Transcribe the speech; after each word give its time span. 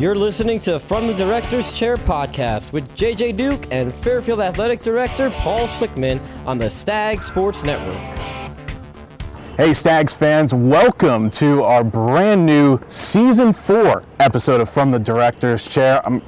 You're 0.00 0.14
listening 0.14 0.60
to 0.60 0.80
From 0.80 1.08
the 1.08 1.12
Director's 1.12 1.74
Chair 1.74 1.98
podcast 1.98 2.72
with 2.72 2.88
JJ 2.96 3.36
Duke 3.36 3.66
and 3.70 3.94
Fairfield 3.96 4.40
Athletic 4.40 4.80
Director 4.80 5.28
Paul 5.28 5.68
Schlickman 5.68 6.26
on 6.46 6.56
the 6.56 6.70
Stag 6.70 7.22
Sports 7.22 7.64
Network. 7.64 7.98
Hey, 9.58 9.74
Stags 9.74 10.14
fans, 10.14 10.54
welcome 10.54 11.28
to 11.32 11.62
our 11.64 11.84
brand 11.84 12.46
new 12.46 12.80
season 12.86 13.52
four 13.52 14.02
episode 14.18 14.62
of 14.62 14.70
From 14.70 14.90
the 14.90 14.98
Director's 14.98 15.68
Chair. 15.68 16.00
I'm 16.06 16.22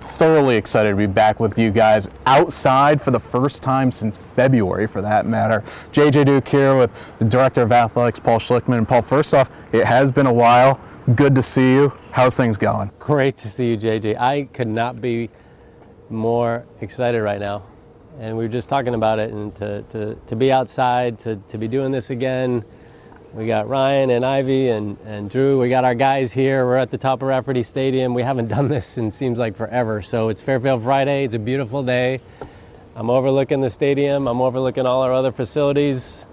thoroughly 0.00 0.56
excited 0.56 0.88
to 0.88 0.96
be 0.96 1.04
back 1.04 1.38
with 1.38 1.58
you 1.58 1.70
guys 1.70 2.08
outside 2.24 2.98
for 2.98 3.10
the 3.10 3.20
first 3.20 3.62
time 3.62 3.90
since 3.90 4.16
February, 4.16 4.86
for 4.86 5.02
that 5.02 5.26
matter. 5.26 5.62
JJ 5.92 6.24
Duke 6.24 6.48
here 6.48 6.78
with 6.78 7.18
the 7.18 7.26
Director 7.26 7.60
of 7.60 7.72
Athletics, 7.72 8.18
Paul 8.18 8.38
Schlickman. 8.38 8.78
And 8.78 8.88
Paul, 8.88 9.02
first 9.02 9.34
off, 9.34 9.50
it 9.70 9.84
has 9.84 10.10
been 10.10 10.26
a 10.26 10.32
while. 10.32 10.80
Good 11.14 11.34
to 11.34 11.42
see 11.42 11.74
you. 11.74 11.92
How's 12.12 12.36
things 12.36 12.58
going? 12.58 12.90
Great 12.98 13.36
to 13.36 13.48
see 13.48 13.70
you, 13.70 13.78
JJ. 13.78 14.18
I 14.20 14.42
could 14.52 14.68
not 14.68 15.00
be 15.00 15.30
more 16.10 16.66
excited 16.82 17.22
right 17.22 17.40
now. 17.40 17.62
And 18.20 18.36
we 18.36 18.44
were 18.44 18.50
just 18.50 18.68
talking 18.68 18.92
about 18.92 19.18
it, 19.18 19.32
and 19.32 19.54
to, 19.56 19.80
to, 19.80 20.14
to 20.26 20.36
be 20.36 20.52
outside, 20.52 21.18
to, 21.20 21.36
to 21.36 21.56
be 21.56 21.68
doing 21.68 21.90
this 21.90 22.10
again. 22.10 22.66
We 23.32 23.46
got 23.46 23.66
Ryan 23.66 24.10
and 24.10 24.26
Ivy 24.26 24.68
and, 24.68 24.98
and 25.06 25.30
Drew. 25.30 25.58
We 25.58 25.70
got 25.70 25.84
our 25.84 25.94
guys 25.94 26.34
here. 26.34 26.66
We're 26.66 26.76
at 26.76 26.90
the 26.90 26.98
top 26.98 27.22
of 27.22 27.28
Rafferty 27.28 27.62
Stadium. 27.62 28.12
We 28.12 28.22
haven't 28.22 28.48
done 28.56 28.68
this 28.68 28.98
in 28.98 29.10
seems 29.10 29.38
like 29.38 29.56
forever. 29.56 30.02
So 30.02 30.28
it's 30.28 30.42
Fairfield 30.42 30.82
Friday. 30.82 31.24
It's 31.24 31.34
a 31.34 31.38
beautiful 31.38 31.82
day. 31.82 32.20
I'm 32.94 33.08
overlooking 33.08 33.62
the 33.62 33.70
stadium. 33.70 34.28
I'm 34.28 34.42
overlooking 34.42 34.84
all 34.84 35.00
our 35.00 35.14
other 35.14 35.32
facilities. 35.32 36.26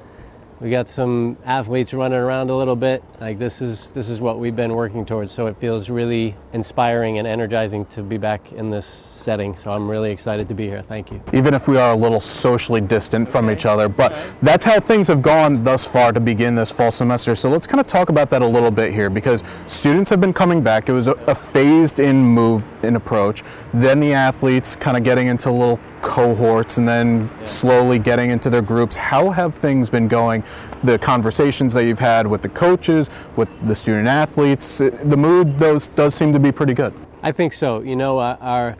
We 0.61 0.69
got 0.69 0.89
some 0.89 1.37
athletes 1.45 1.93
running 1.93 2.19
around 2.19 2.49
a 2.49 2.55
little 2.55 2.75
bit. 2.75 3.01
Like 3.21 3.37
this 3.37 3.61
is 3.61 3.91
this 3.91 4.09
is 4.09 4.19
what 4.19 4.39
we've 4.39 4.57
been 4.57 4.75
working 4.75 5.05
towards. 5.05 5.31
So 5.31 5.47
it 5.47 5.55
feels 5.55 5.89
really 5.89 6.35
inspiring 6.51 7.17
and 7.17 7.25
energizing 7.25 7.85
to 7.85 8.03
be 8.03 8.17
back 8.17 8.51
in 8.51 8.69
this 8.69 8.85
setting. 8.85 9.55
So 9.55 9.71
I'm 9.71 9.89
really 9.89 10.11
excited 10.11 10.49
to 10.49 10.53
be 10.53 10.65
here. 10.65 10.81
Thank 10.81 11.11
you. 11.11 11.21
Even 11.31 11.53
if 11.53 11.69
we 11.69 11.77
are 11.77 11.91
a 11.91 11.95
little 11.95 12.19
socially 12.19 12.81
distant 12.81 13.29
from 13.29 13.49
each 13.49 13.65
other, 13.65 13.87
but 13.87 14.13
that's 14.41 14.65
how 14.65 14.81
things 14.81 15.07
have 15.07 15.21
gone 15.21 15.63
thus 15.63 15.87
far 15.87 16.11
to 16.11 16.19
begin 16.19 16.55
this 16.55 16.73
fall 16.73 16.91
semester. 16.91 17.35
So 17.35 17.49
let's 17.49 17.65
kind 17.65 17.79
of 17.79 17.87
talk 17.87 18.09
about 18.09 18.29
that 18.31 18.41
a 18.41 18.47
little 18.47 18.71
bit 18.71 18.91
here 18.91 19.09
because 19.09 19.45
students 19.65 20.09
have 20.09 20.19
been 20.19 20.33
coming 20.33 20.61
back. 20.61 20.89
It 20.89 20.93
was 20.93 21.07
a, 21.07 21.13
a 21.27 21.35
phased 21.35 21.99
in 21.99 22.21
move 22.21 22.65
in 22.83 22.97
approach. 22.97 23.43
Then 23.73 24.01
the 24.01 24.11
athletes 24.11 24.75
kind 24.75 24.97
of 24.97 25.03
getting 25.03 25.27
into 25.27 25.49
a 25.49 25.51
little 25.51 25.79
cohorts 26.01 26.77
and 26.77 26.87
then 26.87 27.29
slowly 27.45 27.99
getting 27.99 28.31
into 28.31 28.49
their 28.49 28.61
groups. 28.61 28.95
How 28.95 29.29
have 29.29 29.55
things 29.55 29.89
been 29.89 30.07
going? 30.07 30.43
The 30.83 30.97
conversations 30.97 31.73
that 31.73 31.85
you've 31.85 31.99
had 31.99 32.25
with 32.25 32.41
the 32.41 32.49
coaches, 32.49 33.09
with 33.35 33.49
the 33.65 33.75
student 33.75 34.07
athletes, 34.07 34.77
the 34.77 35.17
mood 35.17 35.59
those 35.59 35.87
does 35.87 36.15
seem 36.15 36.33
to 36.33 36.39
be 36.39 36.51
pretty 36.51 36.73
good. 36.73 36.93
I 37.21 37.31
think 37.31 37.53
so. 37.53 37.81
You 37.81 37.95
know, 37.95 38.17
uh, 38.17 38.37
our 38.39 38.77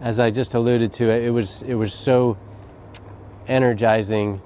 as 0.00 0.18
I 0.18 0.30
just 0.30 0.54
alluded 0.54 0.92
to, 0.92 1.10
it 1.10 1.30
was 1.30 1.62
it 1.62 1.74
was 1.74 1.92
so 1.92 2.38
energizing 3.46 4.40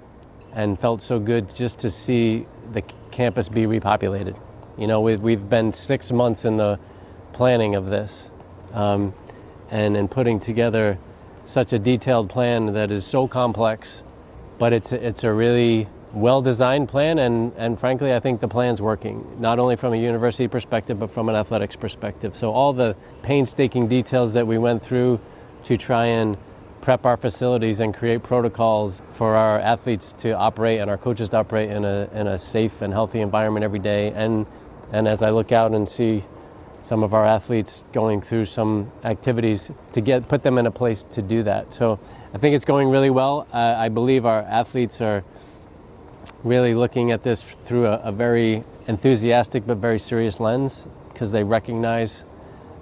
and 0.53 0.79
felt 0.81 1.03
so 1.03 1.19
good 1.19 1.55
just 1.55 1.79
to 1.81 1.91
see 1.91 2.47
the 2.73 2.83
campus 3.11 3.49
be 3.49 3.63
repopulated. 3.63 4.39
You 4.79 4.87
know, 4.87 5.01
we've, 5.01 5.21
we've 5.21 5.49
been 5.49 5.73
six 5.73 6.11
months 6.11 6.45
in 6.45 6.57
the 6.57 6.79
planning 7.33 7.75
of 7.75 7.87
this 7.87 8.31
um, 8.73 9.15
and 9.71 9.97
in 9.97 10.09
putting 10.09 10.39
together 10.39 10.99
such 11.47 11.73
a 11.73 11.79
detailed 11.79 12.29
plan 12.29 12.67
that 12.73 12.91
is 12.91 13.05
so 13.05 13.29
complex, 13.29 14.05
but 14.59 14.73
it's, 14.73 14.93
it's 14.93 15.25
a 15.25 15.33
really 15.33 15.89
well 16.13 16.41
designed 16.41 16.89
plan, 16.89 17.19
and, 17.19 17.53
and 17.57 17.79
frankly, 17.79 18.15
I 18.15 18.21
think 18.21 18.41
the 18.41 18.49
plan's 18.49 18.81
working, 18.81 19.27
not 19.41 19.59
only 19.59 19.77
from 19.77 19.93
a 19.93 19.97
university 19.97 20.49
perspective, 20.49 20.99
but 21.01 21.11
from 21.11 21.29
an 21.29 21.35
athletics 21.35 21.77
perspective. 21.77 22.35
So, 22.35 22.53
all 22.53 22.73
the 22.73 22.97
painstaking 23.23 23.89
details 23.89 24.33
that 24.35 24.47
we 24.47 24.57
went 24.59 24.83
through 24.83 25.21
to 25.65 25.77
try 25.77 26.07
and 26.07 26.37
prep 26.81 27.07
our 27.07 27.17
facilities 27.17 27.81
and 27.81 27.95
create 27.95 28.23
protocols 28.23 29.03
for 29.11 29.35
our 29.35 29.59
athletes 29.59 30.13
to 30.13 30.33
operate 30.33 30.81
and 30.81 30.91
our 30.91 30.99
coaches 30.99 31.31
to 31.31 31.39
operate 31.39 31.71
in 31.71 31.85
a, 31.85 32.09
in 32.13 32.27
a 32.27 32.39
safe 32.39 32.83
and 32.83 32.93
healthy 32.93 33.21
environment 33.21 33.65
every 33.65 33.79
day. 33.79 34.13
And, 34.13 34.47
and 34.93 35.09
as 35.09 35.23
I 35.23 35.31
look 35.31 35.51
out 35.51 35.73
and 35.73 35.89
see 35.89 36.23
some 36.85 37.03
of 37.03 37.15
our 37.15 37.25
athletes 37.25 37.83
going 37.95 38.21
through 38.21 38.45
some 38.45 38.93
activities 39.05 39.71
to 39.93 40.03
get 40.03 40.29
put 40.29 40.43
them 40.43 40.59
in 40.59 40.67
a 40.67 40.71
place 40.71 41.03
to 41.03 41.23
do 41.23 41.43
that. 41.43 41.73
So 41.73 41.99
I 42.35 42.39
think 42.39 42.55
it's 42.55 42.67
going 42.67 42.91
really 42.91 43.09
well. 43.09 43.49
Uh, 43.53 43.75
I 43.79 43.89
believe 43.89 44.27
our 44.27 44.43
athletes 44.43 45.01
are 45.01 45.25
really 46.43 46.75
looking 46.75 47.11
at 47.11 47.23
this 47.23 47.43
through 47.43 47.87
a, 47.87 47.95
a 48.05 48.13
very 48.13 48.65
enthusiastic 48.87 49.67
but 49.67 49.79
very 49.79 49.99
serious 49.99 50.41
lens 50.41 50.87
because 51.11 51.33
they 51.33 51.43
recognize 51.43 52.27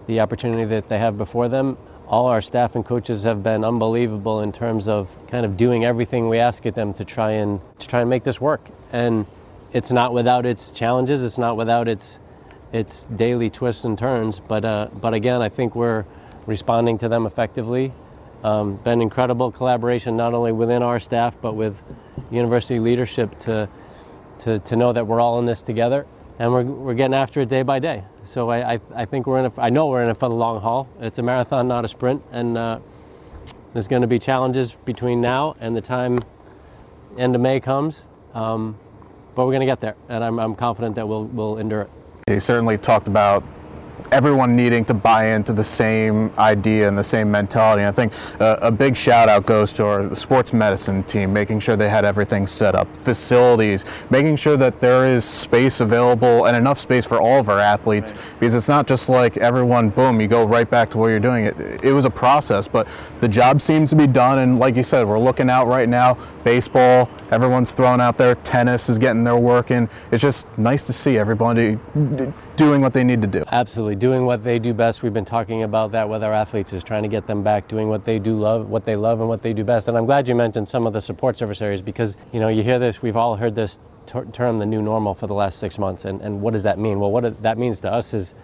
the 0.09 0.19
opportunity 0.19 0.65
that 0.65 0.89
they 0.89 0.99
have 0.99 1.17
before 1.17 1.47
them. 1.49 1.79
All 2.09 2.27
our 2.27 2.41
staff 2.41 2.75
and 2.75 2.85
coaches 2.85 3.23
have 3.23 3.45
been 3.45 3.65
unbelievable 3.65 4.41
in 4.41 4.51
terms 4.51 4.89
of 4.89 5.17
kind 5.29 5.47
of 5.47 5.57
doing 5.57 5.85
everything 5.85 6.29
we 6.29 6.39
ask 6.39 6.67
of 6.67 6.75
them 6.75 6.93
to 6.95 7.05
try 7.05 7.31
and 7.33 7.61
to 7.79 7.87
try 7.87 8.01
and 8.01 8.11
make 8.11 8.25
this 8.25 8.41
work. 8.41 8.69
And 8.93 9.27
it's 9.73 9.93
not 9.93 10.13
without 10.13 10.45
its 10.45 10.73
challenges. 10.73 11.23
It's 11.23 11.39
not 11.39 11.57
without 11.57 11.87
its 11.87 12.19
its 12.73 13.05
daily 13.05 13.51
twists 13.51 13.85
and 13.85 13.99
turns. 13.99 14.41
But 14.41 14.65
uh, 14.65 14.89
but 14.95 15.15
again, 15.15 15.43
I 15.43 15.49
think 15.49 15.75
we're 15.75 16.05
responding 16.47 16.99
to 16.99 17.09
them 17.09 17.27
effectively. 17.27 17.93
Um, 18.43 18.77
been 18.77 19.01
incredible 19.01 19.53
collaboration 19.53 20.17
not 20.17 20.35
only 20.35 20.51
within 20.51 20.83
our 20.83 20.99
staff 20.99 21.41
but 21.41 21.55
with 21.55 21.81
university 22.33 22.81
leadership 22.81 23.39
to 23.41 23.69
to, 24.41 24.59
to 24.59 24.75
know 24.75 24.93
that 24.93 25.07
we're 25.07 25.21
all 25.21 25.39
in 25.39 25.47
this 25.47 25.63
together 25.63 26.05
and 26.39 26.53
we're, 26.53 26.65
we're 26.65 26.95
getting 26.95 27.15
after 27.15 27.41
it 27.41 27.49
day 27.49 27.63
by 27.63 27.79
day. 27.79 28.03
So 28.25 28.49
I, 28.49 28.75
I, 28.75 28.81
I 28.95 29.05
think 29.05 29.29
we're 29.29 29.39
in 29.39 29.47
a, 29.47 29.53
I 29.59 29.69
know 29.69 29.87
we're 29.87 30.03
in 30.03 30.09
it 30.09 30.17
for 30.17 30.29
the 30.29 30.35
long 30.35 30.61
haul. 30.61 30.89
It's 31.01 31.21
a 31.21 31.23
marathon, 31.23 31.69
not 31.69 31.85
a 31.85 31.89
sprint, 31.89 32.23
and 32.33 32.59
uh, 32.59 32.81
there's 33.73 33.87
going 33.87 34.03
to 34.03 34.09
be 34.09 34.19
challenges 34.19 34.73
between 34.85 35.21
now 35.21 35.55
and 35.61 35.77
the 35.77 35.81
time 35.81 36.19
end 37.17 37.37
of 37.37 37.41
May 37.41 37.61
comes. 37.61 38.07
Um, 38.35 38.77
but 39.37 39.47
we're 39.47 39.53
going 39.53 39.61
to 39.61 39.67
get 39.67 39.81
there, 39.81 39.95
and 40.09 40.25
I'm, 40.25 40.39
I'm 40.41 40.55
confident 40.55 40.97
that 40.97 41.07
we'll, 41.07 41.25
we'll 41.25 41.59
endure 41.59 41.83
it. 41.83 41.91
He 42.29 42.39
certainly 42.39 42.79
talked 42.79 43.09
about 43.09 43.43
everyone 44.13 44.55
needing 44.55 44.85
to 44.85 44.95
buy 44.95 45.29
into 45.29 45.53
the 45.55 45.65
same 45.65 46.31
idea 46.39 46.87
and 46.87 46.97
the 46.97 47.03
same 47.03 47.31
mentality. 47.31 47.81
And 47.81 47.89
I 47.89 47.93
think 47.93 48.13
uh, 48.41 48.59
a 48.61 48.71
big 48.71 48.95
shout 48.95 49.29
out 49.29 49.47
goes 49.47 49.73
to 49.75 49.87
our 49.87 50.15
sports 50.15 50.53
medicine 50.53 51.03
team, 51.05 51.33
making 51.33 51.61
sure 51.61 51.77
they 51.77 51.89
had 51.89 52.05
everything 52.05 52.47
set 52.47 52.75
up, 52.75 52.95
facilities, 52.95 53.87
making 54.11 54.37
sure 54.37 54.59
that 54.59 54.81
there 54.81 55.11
is 55.11 55.25
space 55.25 55.81
available 55.81 56.47
and 56.47 56.57
enough 56.57 56.79
space 56.79 57.07
for 57.07 57.21
all 57.21 57.41
of 57.41 57.49
our 57.49 57.59
athletes. 57.59 58.13
Right. 58.13 58.41
Because 58.41 58.55
it's 58.55 58.69
not 58.69 58.87
just 58.87 59.09
like 59.09 59.39
everyone, 59.39 59.89
boom, 59.89 60.21
you 60.21 60.29
go 60.29 60.45
right 60.45 60.69
back 60.69 60.91
to 60.91 60.99
where 60.99 61.11
you're 61.11 61.19
doing 61.19 61.47
it. 61.47 61.57
It 61.83 61.93
was 61.93 62.05
a 62.05 62.11
process, 62.11 62.69
but 62.69 62.87
the 63.21 63.29
job 63.29 63.63
seems 63.63 63.91
to 63.91 63.97
be 63.97 64.07
done. 64.07 64.41
And 64.41 64.59
like 64.59 64.77
you 64.77 64.83
said, 64.83 65.09
we're 65.09 65.19
looking 65.19 65.49
out 65.49 65.67
right 65.67 65.89
now. 65.89 66.19
Baseball, 66.45 67.09
everyone's 67.31 67.73
thrown 67.73 68.01
out 68.01 68.19
there. 68.19 68.35
Tennis 68.35 68.89
is 68.89 68.99
getting 68.99 69.25
their 69.25 69.37
work 69.37 69.71
in. 69.71 69.89
It's 70.11 70.23
just 70.23 70.47
nice 70.59 70.83
to 70.83 70.93
see 70.93 71.17
everybody 71.17 71.79
doing 72.57 72.81
what 72.81 72.93
they 72.93 73.05
need 73.05 73.23
to 73.23 73.29
do. 73.29 73.45
Absolutely, 73.53 73.95
doing 74.03 74.27
what 74.27 74.43
they 74.43 74.59
do 74.59 74.75
best. 74.75 75.05
We've 75.05 75.15
been 75.15 75.25
talking 75.25 75.63
about 75.63 75.93
that 75.93 76.09
with 76.09 76.25
our 76.25 76.33
athletes, 76.33 76.73
is 76.73 76.83
trying 76.83 77.05
to 77.05 77.09
get 77.09 77.29
them 77.29 77.45
back 77.45 77.69
doing 77.69 77.89
what 77.89 78.05
they 78.05 78.19
do 78.19 78.37
love, 78.37 78.69
what 78.69 78.85
they 78.85 78.97
love, 78.97 79.21
and 79.21 79.29
what 79.29 79.43
they 79.43 79.53
do 79.53 79.63
best. 79.63 79.87
And 79.87 79.97
I'm 79.97 80.07
glad 80.07 80.27
you 80.27 80.35
mentioned 80.35 80.69
some 80.69 80.89
of 80.89 80.93
the 80.93 81.01
support 81.01 81.37
service 81.37 81.63
areas 81.63 81.81
because 81.81 82.17
you 82.33 82.41
know 82.41 82.49
you 82.49 82.65
hear 82.65 82.81
this. 82.81 83.01
We've 83.01 83.17
all 83.17 83.37
heard 83.37 83.55
this 83.55 83.79
ter- 84.07 84.25
term, 84.25 84.59
the 84.59 84.67
new 84.67 84.83
normal, 84.83 85.15
for 85.15 85.29
the 85.29 85.35
last 85.35 85.61
six 85.61 85.79
months. 85.79 86.05
And, 86.05 86.21
and 86.21 86.41
what 86.41 86.53
does 86.53 86.65
that 86.65 86.81
mean? 86.81 86.99
Well, 86.99 87.13
what 87.13 87.25
it, 87.25 87.43
that 87.43 87.59
means 87.59 87.79
to 87.83 87.93
us 87.93 88.13
is 88.13 88.35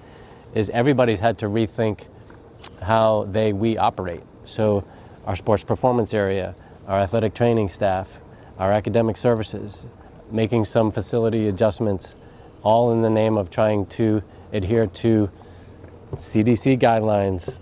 is 0.54 0.70
everybody's 0.70 1.18
had 1.18 1.38
to 1.38 1.46
rethink 1.46 2.06
how 2.80 3.24
they 3.24 3.52
we 3.52 3.76
operate. 3.76 4.22
So 4.44 4.84
our 5.26 5.34
sports 5.34 5.64
performance 5.64 6.14
area, 6.14 6.54
our 6.86 7.00
athletic 7.00 7.34
training 7.34 7.70
staff, 7.70 8.20
our 8.60 8.72
academic 8.72 9.16
services, 9.16 9.86
making 10.30 10.66
some 10.66 10.92
facility 10.92 11.48
adjustments 11.48 12.14
all 12.62 12.92
in 12.92 13.02
the 13.02 13.10
name 13.10 13.36
of 13.36 13.50
trying 13.50 13.86
to 13.86 14.22
adhere 14.52 14.86
to 14.86 15.28
CDC 16.12 16.78
guidelines, 16.78 17.60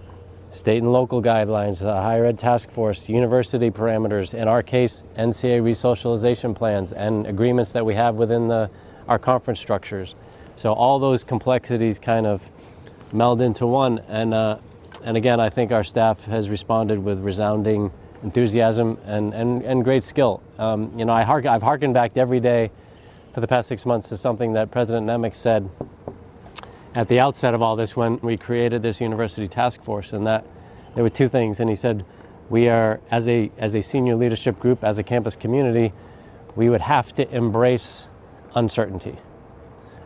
state 0.51 0.83
and 0.83 0.93
local 0.93 1.21
guidelines, 1.21 1.81
the 1.81 1.93
higher 1.95 2.25
ed 2.25 2.39
task 2.39 2.71
force, 2.71 3.09
university 3.09 3.71
parameters, 3.71 4.35
in 4.35 4.49
our 4.49 4.63
case, 4.63 5.03
NCAA 5.19 5.63
resocialization 5.63 6.55
plans 6.55 6.93
and 6.93 7.27
agreements 7.27 7.73
that 7.73 7.85
we 7.85 7.95
have 7.95 8.15
within 8.15 8.49
the, 8.49 8.71
our 9.09 9.19
conference 9.19 9.61
structures. 9.61 10.15
So 10.57 10.73
all 10.73 10.99
those 10.99 11.25
complexities 11.25 11.99
kind 11.99 12.27
of 12.27 12.51
meld 13.13 13.41
into 13.41 13.67
one. 13.67 13.99
And, 14.09 14.33
uh, 14.33 14.59
and 15.05 15.17
again, 15.17 15.41
I 15.41 15.51
think 15.51 15.73
our 15.73 15.85
staff 15.85 16.25
has 16.25 16.49
responded 16.49 16.99
with 17.03 17.21
resounding 17.21 17.93
enthusiasm 18.23 18.99
and, 19.05 19.35
and, 19.35 19.63
and 19.63 19.85
great 19.85 20.03
skill. 20.03 20.43
Um, 20.59 20.93
you 20.99 21.05
know, 21.05 21.13
I 21.13 21.23
hark, 21.23 21.47
I've 21.47 21.63
harkened 21.63 21.95
back 21.95 22.17
every 22.17 22.41
day 22.41 22.71
for 23.35 23.41
the 23.41 23.47
past 23.47 23.69
six 23.69 23.85
months 23.85 24.09
to 24.09 24.17
something 24.17 24.55
that 24.55 24.71
President 24.71 25.07
Nemec 25.07 25.35
said 25.35 25.69
at 26.97 27.09
the 27.09 27.21
outset 27.21 27.53
of 27.53 27.61
all 27.61 27.77
this 27.77 27.95
when 27.95 28.19
we 28.23 28.39
created 28.39 28.81
this 28.81 29.03
university 29.03 29.47
task 29.47 29.83
force, 29.83 30.15
and 30.15 30.27
that 30.27 30.47
there 30.95 31.05
were 31.05 31.11
two 31.11 31.29
things. 31.29 31.61
And 31.61 31.69
he 31.69 31.77
said, 31.77 32.07
we 32.49 32.71
are, 32.71 33.01
as 33.11 33.29
a, 33.29 33.53
as 33.59 33.75
a 33.75 33.83
senior 33.83 34.17
leadership 34.17 34.59
group, 34.59 34.83
as 34.83 34.99
a 34.99 35.03
campus 35.03 35.37
community, 35.37 35.93
we 36.57 36.71
would 36.71 36.81
have 36.81 37.13
to 37.13 37.31
embrace 37.37 38.09
uncertainty. 38.55 39.17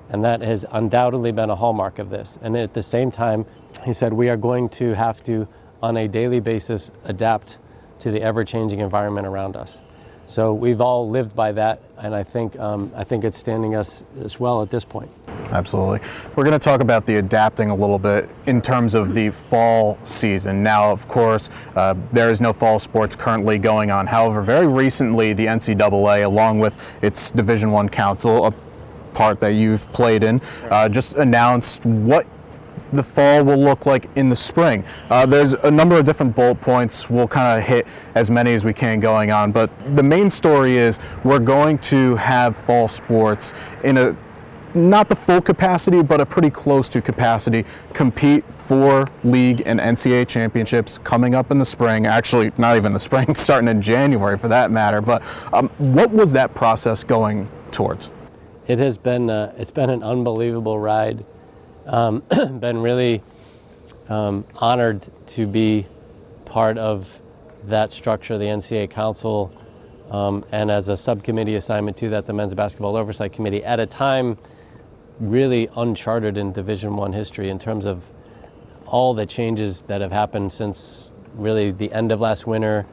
And 0.09 0.25
that 0.25 0.41
has 0.41 0.67
undoubtedly 0.73 1.31
been 1.31 1.49
a 1.49 1.55
hallmark 1.55 2.01
of 2.01 2.11
this. 2.11 2.37
And 2.43 2.57
at 2.57 2.75
the 2.75 2.83
same 2.83 3.13
time, 3.13 3.47
he 3.85 3.93
said, 3.93 4.13
we 4.13 4.29
are 4.29 4.37
going 4.37 4.69
to 4.71 4.95
have 4.95 5.23
to, 5.25 5.47
on 5.81 5.97
a 5.97 6.09
daily 6.09 6.41
basis, 6.41 6.91
adapt 7.05 7.59
to 8.01 8.11
the 8.11 8.21
ever 8.21 8.45
changing 8.45 8.81
environment 8.81 9.29
around 9.29 9.55
us. 9.55 9.81
So 10.27 10.53
we've 10.55 10.81
all 10.81 11.09
lived 11.09 11.37
by 11.37 11.53
that, 11.53 11.83
and 11.99 12.15
I 12.15 12.25
think, 12.25 12.59
um, 12.59 12.93
I 12.97 13.05
think 13.05 13.23
it's 13.23 13.39
standing 13.39 13.77
us 13.77 14.03
as 14.23 14.41
well 14.41 14.63
at 14.63 14.71
this 14.71 14.85
point. 14.85 15.11
Absolutely. 15.53 16.01
We're 16.37 16.45
going 16.45 16.59
to 16.59 16.65
talk 16.65 16.81
about 16.81 17.07
the 17.07 17.17
adapting 17.17 17.71
a 17.71 17.75
little 17.75 17.99
bit 17.99 18.29
in 18.47 18.63
terms 18.63 18.95
of 18.95 19.15
the 19.15 19.31
fall 19.31 19.99
season. 20.05 20.63
Now, 20.63 20.91
of 20.91 21.09
course, 21.09 21.51
uh, 21.75 21.95
there 22.13 22.31
is 22.31 22.41
no 22.41 22.53
fall 22.53 22.79
sports 22.79 23.17
currently 23.17 23.59
going 23.59 23.91
on. 23.91 24.07
However, 24.07 24.41
very 24.41 24.67
recently, 24.67 25.33
the 25.33 25.47
NCAA, 25.47 26.25
along 26.25 26.61
with 26.61 26.79
its 27.03 27.31
Division 27.31 27.71
One 27.73 27.89
Council, 27.89 28.47
a 28.47 28.55
part 29.13 29.41
that 29.41 29.55
you've 29.55 29.93
played 29.93 30.23
in, 30.23 30.41
uh, 30.71 30.89
just 30.89 31.15
announced 31.15 31.85
what 31.85 32.27
the 32.93 33.03
fall 33.03 33.45
will 33.45 33.59
look 33.59 33.87
like 33.87 34.09
in 34.17 34.29
the 34.29 34.37
spring. 34.37 34.85
Uh, 35.11 35.27
there's 35.27 35.53
a 35.53 35.71
number 35.71 35.97
of 35.97 36.05
different 36.05 36.35
bullet 36.35 36.61
points. 36.61 37.09
We'll 37.09 37.29
kind 37.29 37.59
of 37.59 37.67
hit 37.67 37.87
as 38.15 38.31
many 38.31 38.55
as 38.55 38.65
we 38.65 38.73
can 38.73 39.01
going 39.01 39.31
on, 39.31 39.53
but 39.53 39.71
the 39.95 40.03
main 40.03 40.29
story 40.31 40.77
is 40.77 40.99
we're 41.25 41.39
going 41.39 41.79
to 41.79 42.17
have 42.17 42.57
fall 42.57 42.89
sports 42.89 43.55
in 43.85 43.97
a 43.97 44.17
not 44.75 45.09
the 45.09 45.17
full 45.17 45.41
capacity, 45.41 46.03
but 46.03 46.21
a 46.21 46.27
pretty 46.27 46.51
close 46.51 46.89
to 46.91 47.01
capacity, 47.01 47.65
compete 47.93 48.45
for 48.45 49.09
league 49.25 49.63
and 49.67 49.81
NCAA 49.81 50.29
championships 50.29 50.99
coming 50.99 51.35
up 51.35 51.51
in 51.51 51.59
the 51.59 51.65
spring. 51.65 52.07
Actually, 52.07 52.53
not 52.59 52.77
even 52.77 52.93
the 52.93 53.01
spring, 53.01 53.35
starting 53.35 53.69
in 53.69 53.83
January 53.83 54.39
for 54.39 54.49
that 54.49 54.71
matter. 54.71 55.01
But 55.01 55.23
um, 55.53 55.69
what 55.79 56.11
was 56.11 56.33
that 56.33 56.55
process 56.55 57.05
going 57.05 57.49
towards? 57.71 58.11
It 58.67 58.79
has 58.79 58.99
been 58.99 59.31
uh, 59.31 59.55
it's 59.57 59.71
been 59.71 59.91
an 59.91 60.03
unbelievable 60.03 60.79
ride. 60.79 61.25
Um, 61.87 62.21
been 62.61 62.79
really 62.79 63.23
um, 64.09 64.45
honored 64.57 65.09
to 65.29 65.47
be 65.47 65.87
part 66.45 66.79
of 66.79 67.21
that 67.65 67.93
structure, 67.93 68.39
the 68.39 68.45
NCAA 68.45 68.91
Council, 68.91 69.53
um, 70.11 70.45
and 70.51 70.71
as 70.71 70.89
a 70.89 70.97
subcommittee 70.97 71.55
assignment 71.55 71.97
to 71.99 72.09
that, 72.11 72.27
the 72.27 72.33
Men's 72.33 72.55
Basketball 72.55 72.97
Oversight 72.97 73.33
Committee, 73.33 73.65
at 73.65 73.79
a 73.79 73.87
time 73.87 74.37
really 75.21 75.69
uncharted 75.77 76.37
in 76.37 76.53
Division 76.53 76.97
One 76.97 77.13
history 77.13 77.51
in 77.51 77.59
terms 77.59 77.85
of 77.85 78.11
all 78.87 79.15
the 79.15 79.27
changes 79.27 79.83
that 79.83 80.01
have 80.01 80.11
happened 80.11 80.53
since 80.53 81.13
really 81.35 81.71
the 81.71 81.93
end 81.93 82.11
of 82.11 82.21
last 82.21 82.47
winter, 82.47 82.87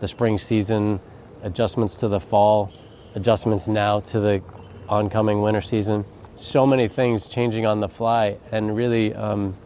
the 0.00 0.08
spring 0.08 0.38
season, 0.38 1.00
adjustments 1.42 1.98
to 2.00 2.08
the 2.08 2.20
fall, 2.20 2.72
adjustments 3.14 3.68
now 3.68 4.00
to 4.00 4.20
the 4.20 4.42
oncoming 4.88 5.42
winter 5.42 5.60
season. 5.60 6.04
So 6.36 6.66
many 6.66 6.88
things 6.88 7.26
changing 7.26 7.66
on 7.66 7.80
the 7.80 7.88
fly, 7.88 8.38
and 8.50 8.74
really 8.74 9.12
um, 9.14 9.56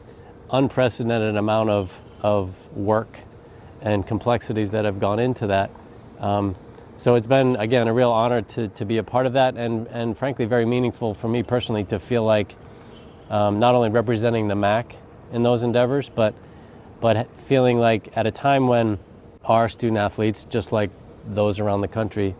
unprecedented 0.51 1.37
amount 1.37 1.71
of, 1.71 2.01
of 2.23 2.77
work 2.77 3.21
and 3.83 4.07
complexities 4.07 4.71
that 4.71 4.85
have 4.85 4.99
gone 4.99 5.21
into 5.21 5.47
that. 5.49 5.71
Um, 6.19 6.57
so 6.99 7.15
it's 7.15 7.27
been, 7.27 7.57
again, 7.57 7.89
a 7.89 7.93
real 7.93 8.11
honor 8.11 8.41
to, 8.41 8.69
to 8.69 8.85
be 8.85 8.97
a 8.97 9.03
part 9.03 9.27
of 9.27 9.35
that 9.35 9.57
and, 9.57 9.87
and 9.89 10.17
frankly, 10.17 10.47
very 10.47 10.65
meaningful 10.65 11.13
for 11.13 11.29
me 11.29 11.43
personally 11.43 11.85
to 11.85 11.99
feel 11.99 12.25
like 12.25 12.55
um, 13.29 13.59
not 13.59 13.75
only 13.75 13.91
representing 13.91 14.49
the 14.49 14.55
MAAC 14.55 14.97
in 15.33 15.43
those 15.43 15.63
endeavors, 15.63 16.09
but, 16.09 16.35
but 17.01 17.31
feeling 17.37 17.79
like 17.79 18.17
at 18.17 18.27
a 18.27 18.31
time 18.31 18.67
when 18.67 18.99
our 19.45 19.69
student 19.69 19.99
athletes, 19.99 20.45
just 20.45 20.73
like 20.73 20.91
those 21.27 21.61
around 21.61 21.83
the 21.83 21.89
country, 21.89 22.35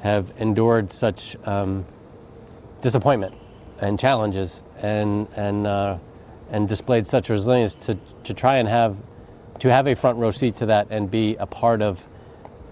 have 0.00 0.32
endured 0.38 0.90
such 0.90 1.36
um, 1.46 1.86
disappointment 2.80 3.34
and 3.80 4.00
challenges 4.00 4.64
and, 4.78 5.28
and, 5.36 5.66
uh, 5.66 5.96
and 6.50 6.66
displayed 6.66 7.06
such 7.06 7.28
resilience 7.28 7.76
to, 7.76 7.96
to 8.24 8.34
try 8.34 8.56
and 8.56 8.68
have, 8.68 9.00
to 9.60 9.70
have 9.70 9.86
a 9.86 9.94
front 9.94 10.18
row 10.18 10.32
seat 10.32 10.56
to 10.56 10.66
that 10.66 10.88
and 10.90 11.08
be 11.08 11.36
a 11.36 11.46
part 11.46 11.80
of 11.80 12.04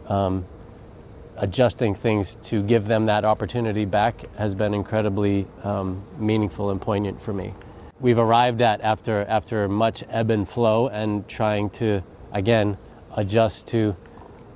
um, 0.06 0.44
adjusting 1.40 1.94
things 1.94 2.36
to 2.42 2.62
give 2.62 2.86
them 2.86 3.06
that 3.06 3.24
opportunity 3.24 3.84
back 3.84 4.32
has 4.36 4.54
been 4.54 4.74
incredibly 4.74 5.46
um, 5.64 6.04
meaningful 6.18 6.70
and 6.70 6.80
poignant 6.80 7.20
for 7.20 7.32
me. 7.32 7.54
We've 7.98 8.18
arrived 8.18 8.62
at 8.62 8.80
after 8.82 9.24
after 9.26 9.68
much 9.68 10.04
ebb 10.08 10.30
and 10.30 10.48
flow 10.48 10.88
and 10.88 11.26
trying 11.28 11.70
to 11.70 12.02
again 12.32 12.78
adjust 13.16 13.66
to 13.68 13.96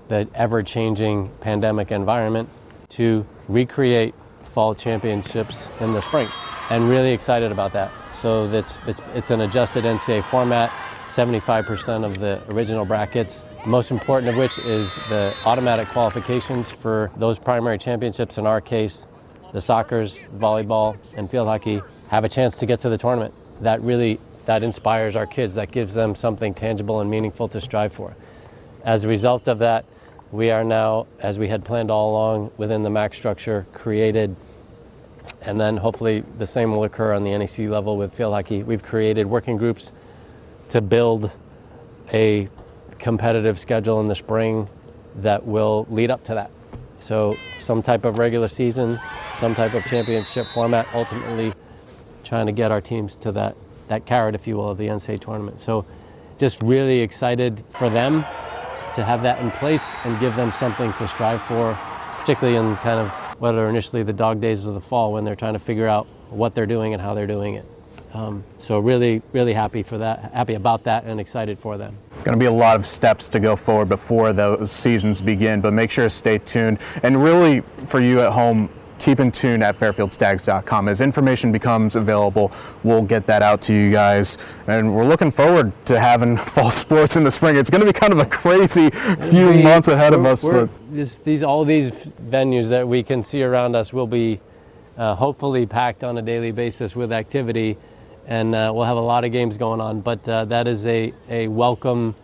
the 0.09 0.29
ever-changing 0.35 1.31
pandemic 1.41 1.91
environment 1.91 2.49
to 2.91 3.27
recreate 3.49 4.15
fall 4.43 4.75
championships 4.75 5.71
in 5.81 5.93
the 5.95 6.01
spring 6.01 6.29
and 6.71 6.89
really 6.89 7.13
excited 7.13 7.51
about 7.51 7.73
that. 7.73 7.91
So 8.13 8.51
it's 8.51 8.79
it's 8.87 9.01
it's 9.15 9.31
an 9.31 9.41
adjusted 9.41 9.85
NCAA 9.85 10.25
format, 10.25 10.71
75% 11.07 12.05
of 12.05 12.21
the 12.21 12.41
original 12.49 12.85
brackets 12.85 13.43
most 13.67 13.91
important 13.91 14.29
of 14.29 14.37
which 14.37 14.59
is 14.59 14.97
the 15.09 15.35
automatic 15.45 15.89
qualifications 15.89 16.71
for 16.71 17.11
those 17.17 17.39
primary 17.39 17.79
championships. 17.79 18.39
In 18.39 18.47
our 18.47 18.61
case, 18.61 19.09
the 19.53 19.61
soccer's, 19.61 20.25
volleyball, 20.37 20.97
and 21.17 21.31
field 21.31 21.49
hockey 21.49 21.81
have 22.09 22.25
a 22.25 22.29
chance 22.29 22.59
to 22.59 22.67
get 22.67 22.81
to 22.81 22.89
the 22.89 22.99
tournament. 22.99 23.33
That 23.61 23.81
really 23.81 24.21
that 24.45 24.63
inspires 24.63 25.17
our 25.17 25.27
kids. 25.27 25.55
That 25.55 25.71
gives 25.71 25.95
them 25.95 26.15
something 26.15 26.53
tangible 26.55 27.01
and 27.01 27.11
meaningful 27.11 27.49
to 27.49 27.61
strive 27.61 27.93
for. 27.93 28.15
As 28.85 29.05
a 29.05 29.09
result 29.09 29.49
of 29.49 29.59
that, 29.61 29.87
we 30.33 30.51
are 30.51 30.65
now, 30.65 31.07
as 31.21 31.39
we 31.39 31.49
had 31.49 31.65
planned 31.65 31.91
all 31.91 32.11
along 32.11 32.51
within 32.57 32.83
the 32.83 32.91
MAAC 32.91 33.15
structure, 33.15 33.67
created, 33.73 34.35
and 35.43 35.59
then 35.59 35.77
hopefully 35.77 36.25
the 36.39 36.47
same 36.47 36.73
will 36.73 36.85
occur 36.85 37.15
on 37.15 37.23
the 37.23 37.31
NEC 37.37 37.71
level 37.71 37.97
with 37.97 38.15
field 38.15 38.35
hockey. 38.35 38.63
We've 38.63 38.83
created 38.83 39.27
working 39.27 39.57
groups 39.57 39.93
to 40.69 40.81
build 40.83 41.31
a 42.13 42.49
competitive 42.99 43.59
schedule 43.59 44.01
in 44.01 44.09
the 44.09 44.15
spring 44.15 44.69
that 45.17 45.45
will 45.47 45.87
lead 45.91 46.11
up 46.11 46.25
to 46.25 46.35
that. 46.35 46.51
So, 46.99 47.37
some 47.59 47.83
type 47.83 48.05
of 48.05 48.19
regular 48.19 48.49
season, 48.49 48.99
some 49.35 49.55
type 49.55 49.75
of 49.75 49.85
championship 49.85 50.47
format, 50.47 50.87
ultimately 50.95 51.53
trying 52.23 52.47
to 52.47 52.53
get 52.53 52.71
our 52.71 52.81
teams 52.81 53.17
to 53.17 53.33
that, 53.33 53.57
that 53.89 54.07
carrot, 54.07 54.35
if 54.35 54.47
you 54.47 54.57
will, 54.57 54.71
of 54.71 54.79
the 54.79 54.89
NCAA 54.89 55.21
tournament. 55.21 55.61
So, 55.61 55.85
just 56.39 56.63
really 56.63 57.01
excited 57.01 57.63
for 57.71 57.91
them 57.91 58.25
to 58.95 59.05
have 59.05 59.23
that 59.23 59.41
in 59.41 59.51
place 59.51 59.95
and 60.05 60.19
give 60.21 60.35
them 60.37 60.53
something 60.53 60.93
to 60.95 61.07
strive 61.07 61.43
for, 61.43 61.79
particularly 62.19 62.57
in 62.57 62.77
kind 62.77 63.01
of 63.01 63.11
what 63.39 63.55
are 63.55 63.69
initially 63.69 64.03
the 64.03 64.13
dog 64.13 64.41
days 64.41 64.65
of 64.65 64.75
the 64.75 64.81
fall 64.81 65.13
when 65.13 65.25
they're 65.25 65.35
trying 65.35 65.53
to 65.53 65.59
figure 65.59 65.87
out 65.87 66.07
what 66.31 66.55
they're 66.55 66.67
doing 66.67 66.93
and 66.93 67.03
how 67.03 67.13
they're 67.15 67.27
doing 67.27 67.55
it. 67.55 67.67
Um, 68.13 68.45
so 68.59 68.79
really, 68.79 69.23
really 69.33 69.53
happy 69.53 69.83
for 69.83 69.99
that, 69.99 70.33
happy 70.33 70.55
about 70.55 70.85
that, 70.85 71.05
and 71.05 71.19
excited 71.21 71.59
for 71.59 71.77
them. 71.77 71.97
Going 72.25 72.39
to 72.39 72.43
be 72.43 72.47
a 72.47 72.51
lot 72.51 72.77
of 72.77 72.87
steps 72.87 73.29
to 73.29 73.39
go 73.39 73.55
forward 73.55 73.91
before 73.91 74.33
those 74.33 74.73
seasons 74.73 75.21
begin, 75.21 75.61
but 75.61 75.75
make 75.75 75.91
sure 75.91 76.05
to 76.05 76.11
stay 76.11 76.39
tuned. 76.39 76.79
And 77.03 77.23
really, 77.23 77.61
for 77.61 78.01
you 78.01 78.23
at 78.23 78.33
home, 78.33 78.71
keep 78.99 79.21
in 79.21 79.31
tune 79.31 79.63
at 79.63 79.77
fairfieldstags.com. 79.77 80.89
As 80.89 81.03
information 81.03 81.53
becomes 81.53 81.97
available, 81.97 82.51
we'll 82.83 83.03
get 83.03 83.27
that 83.27 83.43
out 83.43 83.61
to 83.63 83.75
you 83.75 83.93
guys. 83.93 84.39
And 84.69 84.97
we're 84.97 85.05
looking 85.05 85.31
forward 85.31 85.71
to 85.85 86.01
having 86.01 86.37
fall 86.55 86.71
sports 86.71 87.17
in 87.17 87.25
the 87.25 87.31
spring. 87.31 87.57
It's 87.57 87.69
going 87.69 87.83
to 87.83 87.87
be 87.87 87.93
kind 87.93 88.15
of 88.15 88.19
a 88.21 88.25
crazy 88.25 88.89
few 88.89 89.51
we, 89.51 89.63
months 89.63 89.89
ahead 89.89 90.15
of 90.15 90.25
us. 90.25 90.41
For 90.41 90.71
this, 90.91 91.19
these 91.19 91.43
all 91.43 91.67
these 91.67 91.91
venues 91.91 92.71
that 92.71 92.89
we 92.89 93.03
can 93.03 93.23
see 93.23 93.43
around 93.43 93.77
us 93.77 93.93
will 93.93 94.07
be 94.07 94.41
uh, 94.97 95.15
hopefully 95.15 95.67
packed 95.67 96.03
on 96.03 96.17
a 96.17 96.23
daily 96.23 96.53
basis 96.53 96.97
with 96.97 97.13
activity 97.13 97.77
and 98.27 98.55
uh, 98.55 98.73
we'll 98.75 98.85
have 98.85 98.97
a 98.97 99.01
lot 99.01 99.25
of 99.25 99.33
games 99.33 99.59
going 99.59 99.81
on. 99.81 100.01
But 100.01 100.29
uh, 100.29 100.45
that 100.47 100.67
is 100.67 100.87
a, 100.87 101.13
a 101.29 101.49
welcome 101.49 102.15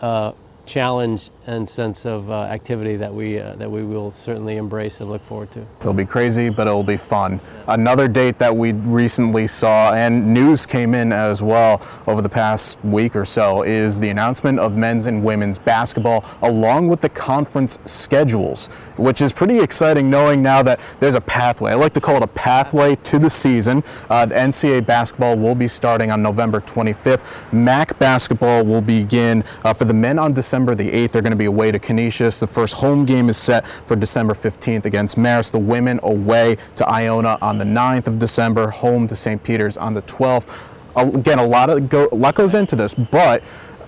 uh, 0.00 0.32
challenge 0.66 1.30
and 1.48 1.66
sense 1.66 2.04
of 2.04 2.30
uh, 2.30 2.42
activity 2.42 2.96
that 2.96 3.12
we 3.12 3.38
uh, 3.38 3.54
that 3.56 3.70
we 3.70 3.82
will 3.82 4.12
certainly 4.12 4.56
embrace 4.56 5.00
and 5.00 5.10
look 5.10 5.22
forward 5.22 5.50
to. 5.50 5.66
It'll 5.80 5.94
be 5.94 6.04
crazy, 6.04 6.50
but 6.50 6.66
it'll 6.66 6.82
be 6.82 6.98
fun. 6.98 7.40
Another 7.66 8.06
date 8.06 8.38
that 8.38 8.54
we 8.54 8.72
recently 8.72 9.46
saw 9.46 9.94
and 9.94 10.34
news 10.34 10.66
came 10.66 10.94
in 10.94 11.10
as 11.10 11.42
well 11.42 11.82
over 12.06 12.20
the 12.20 12.28
past 12.28 12.78
week 12.84 13.16
or 13.16 13.24
so 13.24 13.62
is 13.62 13.98
the 13.98 14.10
announcement 14.10 14.58
of 14.58 14.76
men's 14.76 15.06
and 15.06 15.24
women's 15.24 15.58
basketball 15.58 16.22
along 16.42 16.88
with 16.88 17.00
the 17.00 17.08
conference 17.08 17.78
schedules, 17.86 18.66
which 18.98 19.22
is 19.22 19.32
pretty 19.32 19.58
exciting 19.58 20.10
knowing 20.10 20.42
now 20.42 20.62
that 20.62 20.78
there's 21.00 21.14
a 21.14 21.20
pathway. 21.22 21.72
I 21.72 21.76
like 21.76 21.94
to 21.94 22.00
call 22.00 22.16
it 22.16 22.22
a 22.22 22.28
pathway 22.28 22.94
to 22.94 23.18
the 23.18 23.30
season. 23.30 23.82
Uh, 24.10 24.26
the 24.26 24.34
NCAA 24.34 24.84
basketball 24.84 25.38
will 25.38 25.54
be 25.54 25.66
starting 25.66 26.10
on 26.10 26.22
November 26.22 26.60
25th. 26.60 27.24
MAAC 27.52 27.98
basketball 27.98 28.66
will 28.66 28.82
begin 28.82 29.42
uh, 29.64 29.72
for 29.72 29.86
the 29.86 29.94
men 29.94 30.18
on 30.18 30.34
December 30.34 30.74
the 30.74 30.90
8th, 30.90 31.12
they're 31.12 31.22
going 31.22 31.30
to 31.30 31.37
be 31.38 31.46
away 31.46 31.70
to 31.72 31.78
Canisius. 31.78 32.40
The 32.40 32.46
first 32.46 32.74
home 32.74 33.04
game 33.04 33.28
is 33.28 33.36
set 33.36 33.66
for 33.66 33.96
December 33.96 34.34
15th 34.34 34.84
against 34.84 35.16
Marist. 35.16 35.52
The 35.52 35.58
women 35.58 36.00
away 36.02 36.56
to 36.76 36.88
Iona 36.88 37.38
on 37.40 37.58
the 37.58 37.64
9th 37.64 38.08
of 38.08 38.18
December, 38.18 38.70
home 38.70 39.06
to 39.06 39.16
St. 39.16 39.42
Peter's 39.42 39.76
on 39.76 39.94
the 39.94 40.02
12th. 40.02 40.48
Again, 40.96 41.38
a 41.38 41.46
lot 41.46 41.70
of 41.70 41.88
go, 41.88 42.08
a 42.10 42.14
lot 42.14 42.34
goes 42.34 42.54
into 42.54 42.76
this, 42.76 42.94
but 42.94 43.42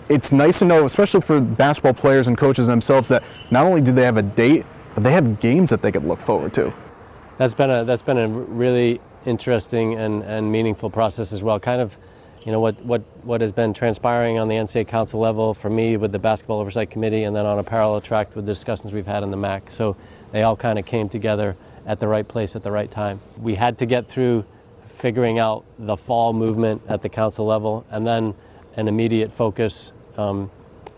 it's 0.08 0.32
nice 0.32 0.58
to 0.60 0.64
know, 0.64 0.84
especially 0.84 1.20
for 1.20 1.40
basketball 1.40 1.94
players 1.94 2.28
and 2.28 2.36
coaches 2.38 2.66
themselves, 2.66 3.08
that 3.08 3.22
not 3.50 3.64
only 3.64 3.80
do 3.80 3.92
they 3.92 4.04
have 4.04 4.16
a 4.16 4.22
date, 4.22 4.66
but 4.94 5.04
they 5.04 5.12
have 5.12 5.40
games 5.40 5.70
that 5.70 5.82
they 5.82 5.92
could 5.92 6.04
look 6.04 6.20
forward 6.20 6.52
to. 6.54 6.72
That's 7.38 7.54
been 7.54 7.70
a 7.70 7.84
that's 7.84 8.02
been 8.02 8.18
a 8.18 8.28
really 8.28 9.00
interesting 9.24 9.94
and, 9.94 10.22
and 10.24 10.50
meaningful 10.50 10.90
process 10.90 11.32
as 11.32 11.42
well. 11.42 11.58
Kind 11.58 11.80
of, 11.80 11.96
you 12.44 12.52
know, 12.52 12.60
what, 12.60 12.82
what, 12.84 13.02
what 13.22 13.40
has 13.40 13.52
been 13.52 13.74
transpiring 13.74 14.38
on 14.38 14.48
the 14.48 14.54
NCAA 14.54 14.88
council 14.88 15.20
level 15.20 15.52
for 15.52 15.68
me 15.68 15.96
with 15.96 16.12
the 16.12 16.18
Basketball 16.18 16.60
Oversight 16.60 16.90
Committee, 16.90 17.24
and 17.24 17.36
then 17.36 17.44
on 17.44 17.58
a 17.58 17.64
parallel 17.64 18.00
track 18.00 18.34
with 18.34 18.46
the 18.46 18.52
discussions 18.52 18.92
we've 18.92 19.06
had 19.06 19.22
in 19.22 19.30
the 19.30 19.36
MAAC. 19.36 19.70
So 19.70 19.96
they 20.32 20.42
all 20.42 20.56
kind 20.56 20.78
of 20.78 20.86
came 20.86 21.08
together 21.08 21.56
at 21.86 21.98
the 21.98 22.08
right 22.08 22.26
place 22.26 22.56
at 22.56 22.62
the 22.62 22.70
right 22.70 22.90
time. 22.90 23.20
We 23.38 23.54
had 23.54 23.78
to 23.78 23.86
get 23.86 24.08
through 24.08 24.44
figuring 24.88 25.38
out 25.38 25.64
the 25.78 25.96
fall 25.96 26.32
movement 26.32 26.82
at 26.88 27.02
the 27.02 27.08
council 27.08 27.44
level, 27.46 27.84
and 27.90 28.06
then 28.06 28.34
an 28.76 28.88
immediate 28.88 29.32
focus 29.32 29.92
um, 30.16 30.50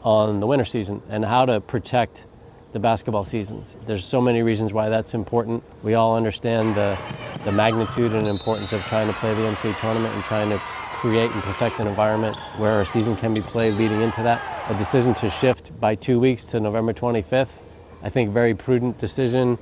on 0.02 0.40
the 0.40 0.46
winter 0.46 0.64
season 0.64 1.02
and 1.08 1.24
how 1.24 1.46
to 1.46 1.60
protect 1.60 2.26
the 2.72 2.78
basketball 2.78 3.24
seasons. 3.24 3.76
There's 3.86 4.04
so 4.04 4.20
many 4.20 4.42
reasons 4.42 4.72
why 4.72 4.88
that's 4.88 5.14
important. 5.14 5.62
We 5.82 5.94
all 5.94 6.16
understand 6.16 6.74
the, 6.74 6.98
the 7.44 7.52
magnitude 7.52 8.12
and 8.12 8.26
importance 8.26 8.72
of 8.72 8.82
trying 8.84 9.08
to 9.08 9.12
play 9.14 9.34
the 9.34 9.42
NCAA 9.42 9.78
tournament 9.78 10.14
and 10.14 10.24
trying 10.24 10.48
to 10.50 10.60
create 11.02 11.32
and 11.32 11.42
protect 11.42 11.80
an 11.80 11.88
environment 11.88 12.36
where 12.58 12.80
a 12.80 12.86
season 12.86 13.16
can 13.16 13.34
be 13.34 13.40
played 13.40 13.74
leading 13.74 14.02
into 14.02 14.22
that. 14.22 14.40
A 14.70 14.78
decision 14.78 15.14
to 15.14 15.28
shift 15.28 15.78
by 15.80 15.96
two 15.96 16.20
weeks 16.20 16.46
to 16.46 16.60
November 16.60 16.92
25th, 16.92 17.64
I 18.04 18.08
think 18.08 18.30
very 18.30 18.54
prudent 18.54 18.98
decision 18.98 19.58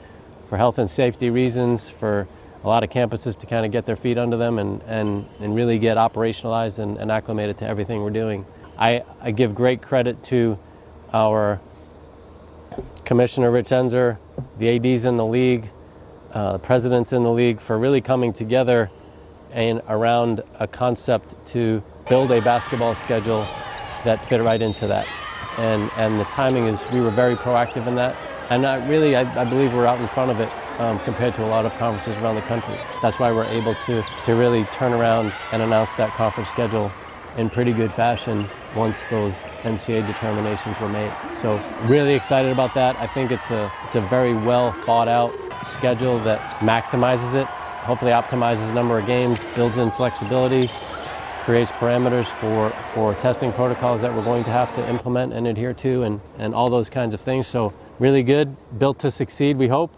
for 0.50 0.58
health 0.58 0.78
and 0.78 0.90
safety 0.90 1.30
reasons, 1.30 1.88
for 1.88 2.28
a 2.62 2.68
lot 2.68 2.84
of 2.84 2.90
campuses 2.90 3.38
to 3.38 3.46
kind 3.46 3.64
of 3.64 3.72
get 3.72 3.86
their 3.86 3.96
feet 3.96 4.18
under 4.18 4.36
them 4.36 4.58
and, 4.58 4.82
and, 4.82 5.26
and 5.40 5.54
really 5.54 5.78
get 5.78 5.96
operationalized 5.96 6.78
and, 6.78 6.98
and 6.98 7.10
acclimated 7.10 7.56
to 7.56 7.66
everything 7.66 8.02
we're 8.02 8.10
doing. 8.10 8.44
I, 8.76 9.02
I 9.22 9.30
give 9.30 9.54
great 9.54 9.80
credit 9.80 10.22
to 10.24 10.58
our 11.14 11.58
Commissioner 13.06 13.50
Rich 13.50 13.72
Ensor, 13.72 14.18
the 14.58 14.76
ADs 14.76 15.06
in 15.06 15.16
the 15.16 15.24
league, 15.24 15.70
uh, 16.34 16.58
presidents 16.58 17.14
in 17.14 17.22
the 17.22 17.32
league 17.32 17.60
for 17.60 17.78
really 17.78 18.02
coming 18.02 18.34
together 18.34 18.90
and 19.52 19.82
around 19.88 20.42
a 20.58 20.66
concept 20.66 21.34
to 21.46 21.82
build 22.08 22.30
a 22.32 22.40
basketball 22.40 22.94
schedule 22.94 23.42
that 24.04 24.24
fit 24.24 24.40
right 24.42 24.62
into 24.62 24.86
that. 24.86 25.06
And, 25.58 25.90
and 25.96 26.20
the 26.20 26.24
timing 26.24 26.66
is, 26.66 26.86
we 26.92 27.00
were 27.00 27.10
very 27.10 27.36
proactive 27.36 27.86
in 27.86 27.94
that. 27.96 28.16
And 28.50 28.66
I 28.66 28.86
really, 28.88 29.14
I, 29.14 29.22
I 29.40 29.44
believe 29.44 29.74
we're 29.74 29.86
out 29.86 30.00
in 30.00 30.08
front 30.08 30.30
of 30.30 30.40
it 30.40 30.50
um, 30.80 30.98
compared 31.00 31.34
to 31.34 31.44
a 31.44 31.46
lot 31.46 31.66
of 31.66 31.74
conferences 31.74 32.16
around 32.22 32.36
the 32.36 32.42
country. 32.42 32.74
That's 33.02 33.18
why 33.18 33.30
we're 33.30 33.44
able 33.44 33.74
to, 33.74 34.04
to 34.24 34.34
really 34.34 34.64
turn 34.66 34.92
around 34.92 35.32
and 35.52 35.62
announce 35.62 35.94
that 35.94 36.10
conference 36.14 36.48
schedule 36.48 36.90
in 37.36 37.50
pretty 37.50 37.72
good 37.72 37.92
fashion 37.92 38.46
once 38.74 39.04
those 39.04 39.42
NCAA 39.62 40.06
determinations 40.06 40.78
were 40.80 40.88
made. 40.88 41.12
So 41.34 41.62
really 41.84 42.14
excited 42.14 42.52
about 42.52 42.74
that. 42.74 42.96
I 42.96 43.06
think 43.06 43.30
it's 43.30 43.50
a 43.50 43.72
it's 43.84 43.94
a 43.94 44.00
very 44.02 44.34
well 44.34 44.72
thought 44.72 45.08
out 45.08 45.34
schedule 45.64 46.18
that 46.20 46.40
maximizes 46.60 47.34
it, 47.34 47.48
hopefully 47.82 48.12
optimizes 48.12 48.68
the 48.68 48.74
number 48.74 48.98
of 48.98 49.06
games, 49.06 49.44
builds 49.54 49.78
in 49.78 49.90
flexibility, 49.90 50.68
creates 51.42 51.70
parameters 51.72 52.26
for, 52.26 52.70
for 52.92 53.14
testing 53.14 53.52
protocols 53.52 54.00
that 54.02 54.14
we're 54.14 54.24
going 54.24 54.44
to 54.44 54.50
have 54.50 54.74
to 54.74 54.88
implement 54.88 55.32
and 55.32 55.46
adhere 55.46 55.72
to 55.72 56.02
and, 56.02 56.20
and 56.38 56.54
all 56.54 56.68
those 56.70 56.90
kinds 56.90 57.14
of 57.14 57.20
things. 57.20 57.46
So 57.46 57.72
really 57.98 58.22
good, 58.22 58.54
built 58.78 58.98
to 59.00 59.10
succeed, 59.10 59.56
we 59.56 59.68
hope. 59.68 59.90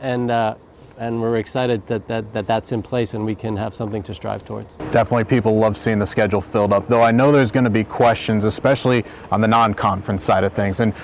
And 0.00 0.30
uh, 0.30 0.56
and 0.98 1.20
we're 1.20 1.38
excited 1.38 1.86
that, 1.88 2.06
that, 2.08 2.32
that 2.32 2.46
that's 2.46 2.72
in 2.72 2.82
place 2.82 3.14
and 3.14 3.24
we 3.24 3.34
can 3.34 3.56
have 3.56 3.74
something 3.74 4.02
to 4.04 4.14
strive 4.14 4.44
towards. 4.44 4.76
Definitely 4.90 5.24
people 5.24 5.56
love 5.56 5.76
seeing 5.76 5.98
the 5.98 6.06
schedule 6.06 6.40
filled 6.40 6.72
up, 6.72 6.86
though 6.86 7.02
I 7.02 7.10
know 7.10 7.32
there's 7.32 7.50
going 7.50 7.64
to 7.64 7.70
be 7.70 7.84
questions, 7.84 8.44
especially 8.44 9.04
on 9.30 9.40
the 9.40 9.48
non-conference 9.48 10.22
side 10.22 10.44
of 10.44 10.52
things. 10.52 10.80
And 10.80 10.94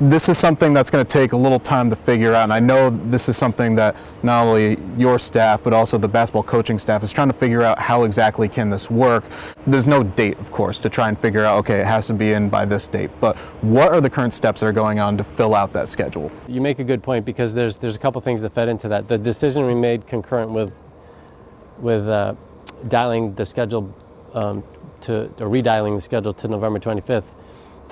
this 0.00 0.28
is 0.28 0.38
something 0.38 0.72
that's 0.72 0.90
going 0.90 1.04
to 1.04 1.10
take 1.10 1.32
a 1.32 1.36
little 1.36 1.60
time 1.60 1.88
to 1.90 1.96
figure 1.96 2.34
out. 2.34 2.44
And 2.44 2.52
I 2.52 2.60
know 2.60 2.90
this 2.90 3.28
is 3.28 3.36
something 3.36 3.74
that 3.76 3.96
not 4.22 4.46
only 4.46 4.78
your 4.98 5.18
staff, 5.18 5.62
but 5.62 5.72
also 5.72 5.98
the 5.98 6.08
basketball 6.08 6.42
coaching 6.42 6.78
staff 6.78 7.02
is 7.02 7.12
trying 7.12 7.28
to 7.28 7.34
figure 7.34 7.62
out 7.62 7.78
how 7.78 8.04
exactly 8.04 8.48
can 8.48 8.70
this 8.70 8.90
work. 8.90 9.24
There's 9.66 9.86
no 9.86 10.02
date, 10.02 10.38
of 10.38 10.50
course, 10.50 10.78
to 10.80 10.88
try 10.88 11.08
and 11.08 11.18
figure 11.18 11.44
out, 11.44 11.58
okay, 11.58 11.80
it 11.80 11.86
has 11.86 12.06
to 12.08 12.14
be 12.14 12.32
in 12.32 12.48
by 12.48 12.64
this 12.64 12.86
date. 12.86 13.10
But 13.20 13.36
what 13.62 13.92
are 13.92 14.00
the 14.00 14.10
current 14.10 14.32
steps 14.32 14.60
that 14.60 14.66
are 14.66 14.72
going 14.72 14.98
on 14.98 15.16
to 15.16 15.24
fill 15.24 15.54
out 15.54 15.72
that 15.72 15.88
schedule? 15.88 16.30
You 16.48 16.60
make 16.60 16.78
a 16.78 16.84
good 16.84 17.02
point 17.02 17.24
because 17.24 17.54
there's, 17.54 17.78
there's 17.78 17.96
a 17.96 18.00
couple 18.00 18.20
things 18.20 18.40
that 18.42 18.52
fed 18.52 18.68
into 18.68 18.88
that. 18.88 19.08
The 19.08 19.18
decision 19.18 19.66
we 19.66 19.74
made 19.74 20.06
concurrent 20.06 20.50
with, 20.50 20.74
with 21.78 22.08
uh, 22.08 22.34
dialing 22.88 23.34
the 23.34 23.46
schedule 23.46 23.94
um, 24.32 24.64
to, 25.02 25.26
or 25.38 25.48
redialing 25.48 25.96
the 25.96 26.02
schedule 26.02 26.32
to 26.32 26.48
November 26.48 26.78
25th 26.78 27.24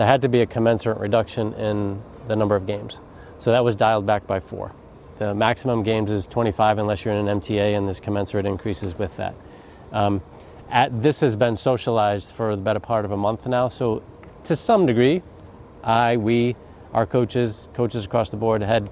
there 0.02 0.09
had 0.09 0.23
to 0.23 0.28
be 0.28 0.40
a 0.40 0.47
commensurate 0.47 0.99
reduction 0.99 1.54
in 1.54 2.02
the 2.26 2.35
number 2.35 2.56
of 2.56 2.66
games. 2.66 2.99
So 3.38 3.52
that 3.52 3.62
was 3.62 3.76
dialed 3.76 4.04
back 4.04 4.26
by 4.26 4.40
four. 4.40 4.73
The 5.18 5.32
maximum 5.32 5.85
games 5.85 6.11
is 6.11 6.26
25 6.26 6.78
unless 6.78 7.04
you're 7.04 7.14
in 7.14 7.28
an 7.28 7.40
MTA, 7.40 7.76
and 7.76 7.87
there's 7.87 8.00
commensurate 8.00 8.44
increases 8.44 8.99
with 8.99 9.16
that. 9.18 9.37
Um, 9.92 10.21
at, 10.71 11.04
this 11.04 11.21
has 11.21 11.37
been 11.37 11.54
socialized 11.54 12.35
for 12.35 12.56
the 12.56 12.62
better 12.62 12.80
part 12.80 13.04
of 13.04 13.12
a 13.12 13.16
month 13.16 13.47
now, 13.47 13.68
so 13.68 14.02
to 14.42 14.56
some 14.56 14.87
degree, 14.87 15.23
I, 15.85 16.16
we, 16.16 16.56
our 16.92 17.06
coaches, 17.06 17.68
coaches 17.73 18.04
across 18.04 18.30
the 18.30 18.37
board 18.37 18.61
had 18.61 18.90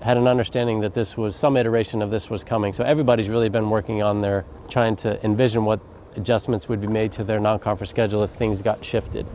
had 0.00 0.16
an 0.16 0.26
understanding 0.26 0.80
that 0.80 0.94
this 0.94 1.18
was 1.18 1.36
some 1.36 1.58
iteration 1.58 2.00
of 2.00 2.10
this 2.10 2.30
was 2.30 2.44
coming. 2.44 2.72
So 2.72 2.82
everybody's 2.82 3.28
really 3.28 3.50
been 3.50 3.68
working 3.68 4.02
on 4.02 4.22
their 4.22 4.46
trying 4.70 4.96
to 4.96 5.22
envision 5.22 5.66
what 5.66 5.80
adjustments 6.16 6.66
would 6.66 6.80
be 6.80 6.86
made 6.86 7.12
to 7.12 7.24
their 7.24 7.40
non-conference 7.40 7.90
schedule 7.90 8.22
if 8.22 8.30
things 8.30 8.62
got 8.62 8.82
shifted. 8.82 9.26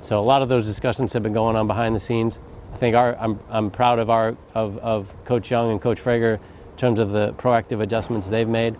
So 0.00 0.20
a 0.20 0.22
lot 0.22 0.42
of 0.42 0.48
those 0.48 0.66
discussions 0.66 1.12
have 1.12 1.22
been 1.22 1.32
going 1.32 1.56
on 1.56 1.66
behind 1.66 1.94
the 1.94 2.00
scenes. 2.00 2.38
I 2.72 2.76
think 2.76 2.94
our, 2.96 3.16
I'm, 3.18 3.40
I'm 3.48 3.70
proud 3.70 3.98
of, 3.98 4.10
our, 4.10 4.36
of, 4.54 4.78
of 4.78 5.24
Coach 5.24 5.50
Young 5.50 5.70
and 5.70 5.80
Coach 5.80 5.98
Frager 5.98 6.34
in 6.34 6.76
terms 6.76 6.98
of 6.98 7.10
the 7.10 7.32
proactive 7.34 7.80
adjustments 7.80 8.28
they've 8.28 8.48
made. 8.48 8.76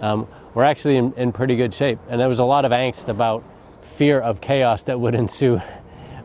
Um, 0.00 0.26
we're 0.54 0.64
actually 0.64 0.96
in, 0.96 1.12
in 1.14 1.32
pretty 1.32 1.56
good 1.56 1.72
shape. 1.72 1.98
And 2.08 2.20
there 2.20 2.28
was 2.28 2.40
a 2.40 2.44
lot 2.44 2.64
of 2.64 2.72
angst 2.72 3.08
about 3.08 3.44
fear 3.80 4.20
of 4.20 4.40
chaos 4.40 4.82
that 4.84 4.98
would 4.98 5.14
ensue 5.16 5.60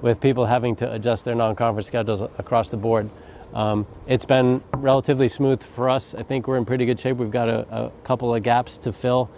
with 0.01 0.19
people 0.19 0.45
having 0.45 0.75
to 0.77 0.91
adjust 0.91 1.25
their 1.25 1.35
non-conference 1.35 1.87
schedules 1.87 2.21
across 2.21 2.69
the 2.69 2.77
board. 2.77 3.09
Um, 3.53 3.85
it's 4.07 4.25
been 4.25 4.63
relatively 4.77 5.27
smooth 5.27 5.61
for 5.61 5.89
us. 5.89 6.15
I 6.15 6.23
think 6.23 6.47
we're 6.47 6.57
in 6.57 6.65
pretty 6.65 6.85
good 6.85 6.99
shape. 6.99 7.17
We've 7.17 7.31
got 7.31 7.47
a, 7.47 7.85
a 7.85 7.91
couple 8.03 8.33
of 8.33 8.41
gaps 8.43 8.77
to 8.79 8.91
fill. 8.91 9.29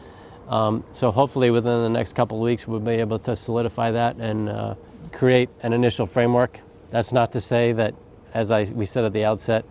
Um, 0.48 0.84
so 0.94 1.12
hopefully 1.12 1.50
within 1.52 1.84
the 1.84 1.90
next 1.90 2.14
couple 2.14 2.38
of 2.38 2.44
weeks 2.44 2.68
we'll 2.68 2.80
be 2.80 2.94
able 2.94 3.20
to 3.20 3.36
solidify 3.36 3.92
that 3.92 4.16
and 4.18 4.48
uh, 4.48 4.76
create 5.16 5.50
an 5.62 5.74
initial 5.74 6.06
framework. 6.06 6.60
That's 6.92 7.12
not 7.12 7.32
to 7.32 7.42
say 7.42 7.72
that, 7.72 7.96
as 8.34 8.52
I, 8.52 8.66
we 8.66 8.86
said 8.86 9.06
at 9.06 9.14
the 9.14 9.26
outset, 9.26 9.66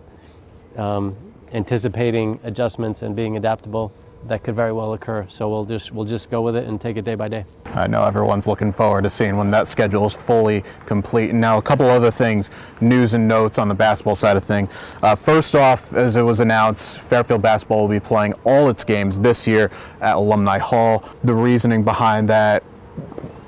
um, 0.76 1.16
anticipating 1.52 2.40
adjustments 2.42 3.02
and 3.02 3.14
being 3.14 3.36
adaptable 3.36 3.92
that 4.26 4.42
could 4.42 4.54
very 4.54 4.72
well 4.72 4.94
occur. 4.94 5.26
So 5.28 5.50
we'll 5.50 5.66
just 5.66 5.92
we'll 5.92 6.06
just 6.06 6.30
go 6.30 6.40
with 6.40 6.56
it 6.56 6.66
and 6.66 6.80
take 6.80 6.96
it 6.96 7.04
day 7.04 7.14
by 7.14 7.28
day. 7.28 7.44
I 7.66 7.86
know 7.86 8.04
everyone's 8.04 8.46
looking 8.46 8.72
forward 8.72 9.04
to 9.04 9.10
seeing 9.10 9.36
when 9.36 9.50
that 9.50 9.68
schedule 9.68 10.06
is 10.06 10.14
fully 10.14 10.64
complete. 10.86 11.30
And 11.30 11.40
now 11.40 11.58
a 11.58 11.62
couple 11.62 11.86
other 11.86 12.10
things, 12.10 12.50
news 12.80 13.14
and 13.14 13.28
notes 13.28 13.58
on 13.58 13.68
the 13.68 13.74
basketball 13.74 14.14
side 14.14 14.36
of 14.36 14.44
thing. 14.44 14.68
Uh, 15.02 15.14
first 15.14 15.54
off, 15.54 15.92
as 15.92 16.16
it 16.16 16.22
was 16.22 16.40
announced, 16.40 17.06
Fairfield 17.06 17.42
basketball 17.42 17.82
will 17.82 17.88
be 17.88 18.00
playing 18.00 18.32
all 18.44 18.70
its 18.70 18.82
games 18.82 19.18
this 19.18 19.46
year 19.46 19.70
at 20.00 20.16
Alumni 20.16 20.58
Hall. 20.58 21.06
The 21.22 21.34
reasoning 21.34 21.84
behind 21.84 22.28
that 22.30 22.62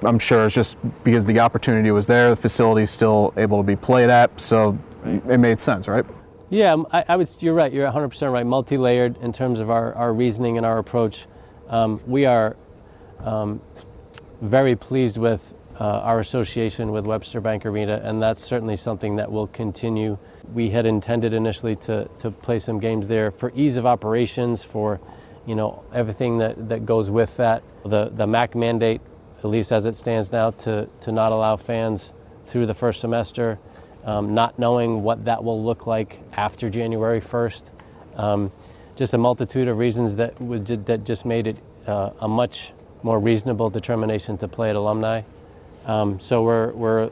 I'm 0.07 0.19
sure 0.19 0.47
it's 0.47 0.55
just 0.55 0.77
because 1.05 1.27
the 1.27 1.41
opportunity 1.41 1.91
was 1.91 2.07
there, 2.07 2.31
the 2.31 2.37
facility 2.37 2.83
is 2.83 2.91
still 2.91 3.35
able 3.37 3.59
to 3.59 3.63
be 3.63 3.77
played 3.77 4.09
at, 4.09 4.41
so 4.41 4.79
it 5.05 5.39
made 5.39 5.61
sense, 5.61 5.89
right? 5.89 6.05
Yeah, 6.49 6.77
I, 6.93 7.05
I, 7.09 7.17
would. 7.17 7.29
You're 7.41 7.55
right. 7.55 7.73
You're 7.73 7.91
100% 7.91 8.33
right. 8.33 8.47
Multi-layered 8.47 9.17
in 9.19 9.33
terms 9.33 9.59
of 9.59 9.69
our, 9.69 9.93
our 9.95 10.13
reasoning 10.13 10.57
and 10.57 10.65
our 10.65 10.79
approach. 10.79 11.27
Um, 11.69 12.01
we 12.07 12.25
are 12.25 12.57
um, 13.19 13.61
very 14.41 14.77
pleased 14.77 15.19
with 15.19 15.55
uh, 15.81 16.01
our 16.01 16.21
association 16.21 16.93
with 16.93 17.05
Webster 17.05 17.41
Bank 17.41 17.67
Arena, 17.67 18.01
and 18.05 18.23
that's 18.23 18.45
certainly 18.45 18.77
something 18.77 19.17
that 19.17 19.31
will 19.31 19.49
continue. 19.49 20.17
We 20.55 20.71
had 20.71 20.87
intended 20.87 21.35
initially 21.35 21.75
to, 21.77 22.09
to 22.21 22.31
play 22.31 22.61
some 22.61 22.79
games 22.79 23.09
there 23.09 23.33
for 23.33 23.53
ease 23.55 23.77
of 23.77 23.85
operations, 23.85 24.63
for 24.63 25.01
you 25.47 25.55
know 25.55 25.85
everything 25.93 26.39
that, 26.39 26.69
that 26.69 26.87
goes 26.87 27.11
with 27.11 27.37
that. 27.39 27.63
The 27.85 28.11
the 28.11 28.27
MAAC 28.27 28.55
mandate, 28.55 29.01
at 29.39 29.45
least 29.45 29.73
as 29.73 29.87
it 29.87 29.95
stands 29.95 30.33
now, 30.33 30.51
to 30.51 30.89
to 31.01 31.13
not 31.13 31.33
allow 31.33 31.57
fans 31.57 32.13
through 32.47 32.67
the 32.67 32.75
first 32.75 33.01
semester 33.01 33.59
um, 34.07 34.35
not 34.35 34.59
knowing 34.59 35.03
what 35.03 35.25
that 35.25 35.43
will 35.43 35.63
look 35.63 35.87
like 35.87 36.21
after 36.33 36.71
January 36.71 37.21
1st. 37.21 37.71
Um, 38.17 38.53
just 38.95 39.13
a 39.13 39.19
multitude 39.19 39.69
of 39.69 39.77
reasons 39.77 40.17
that 40.17 40.41
would 40.41 40.65
that 40.87 41.05
just 41.05 41.27
made 41.27 41.49
it 41.49 41.57
uh, 41.87 42.11
a 42.21 42.29
much 42.29 42.73
more 43.03 43.19
reasonable 43.19 43.69
determination 43.69 44.39
to 44.39 44.49
play 44.49 44.71
at 44.71 44.77
alumni. 44.77 45.21
Um, 45.85 46.19
so 46.19 46.43
we're 46.43 46.73
we're 46.73 47.11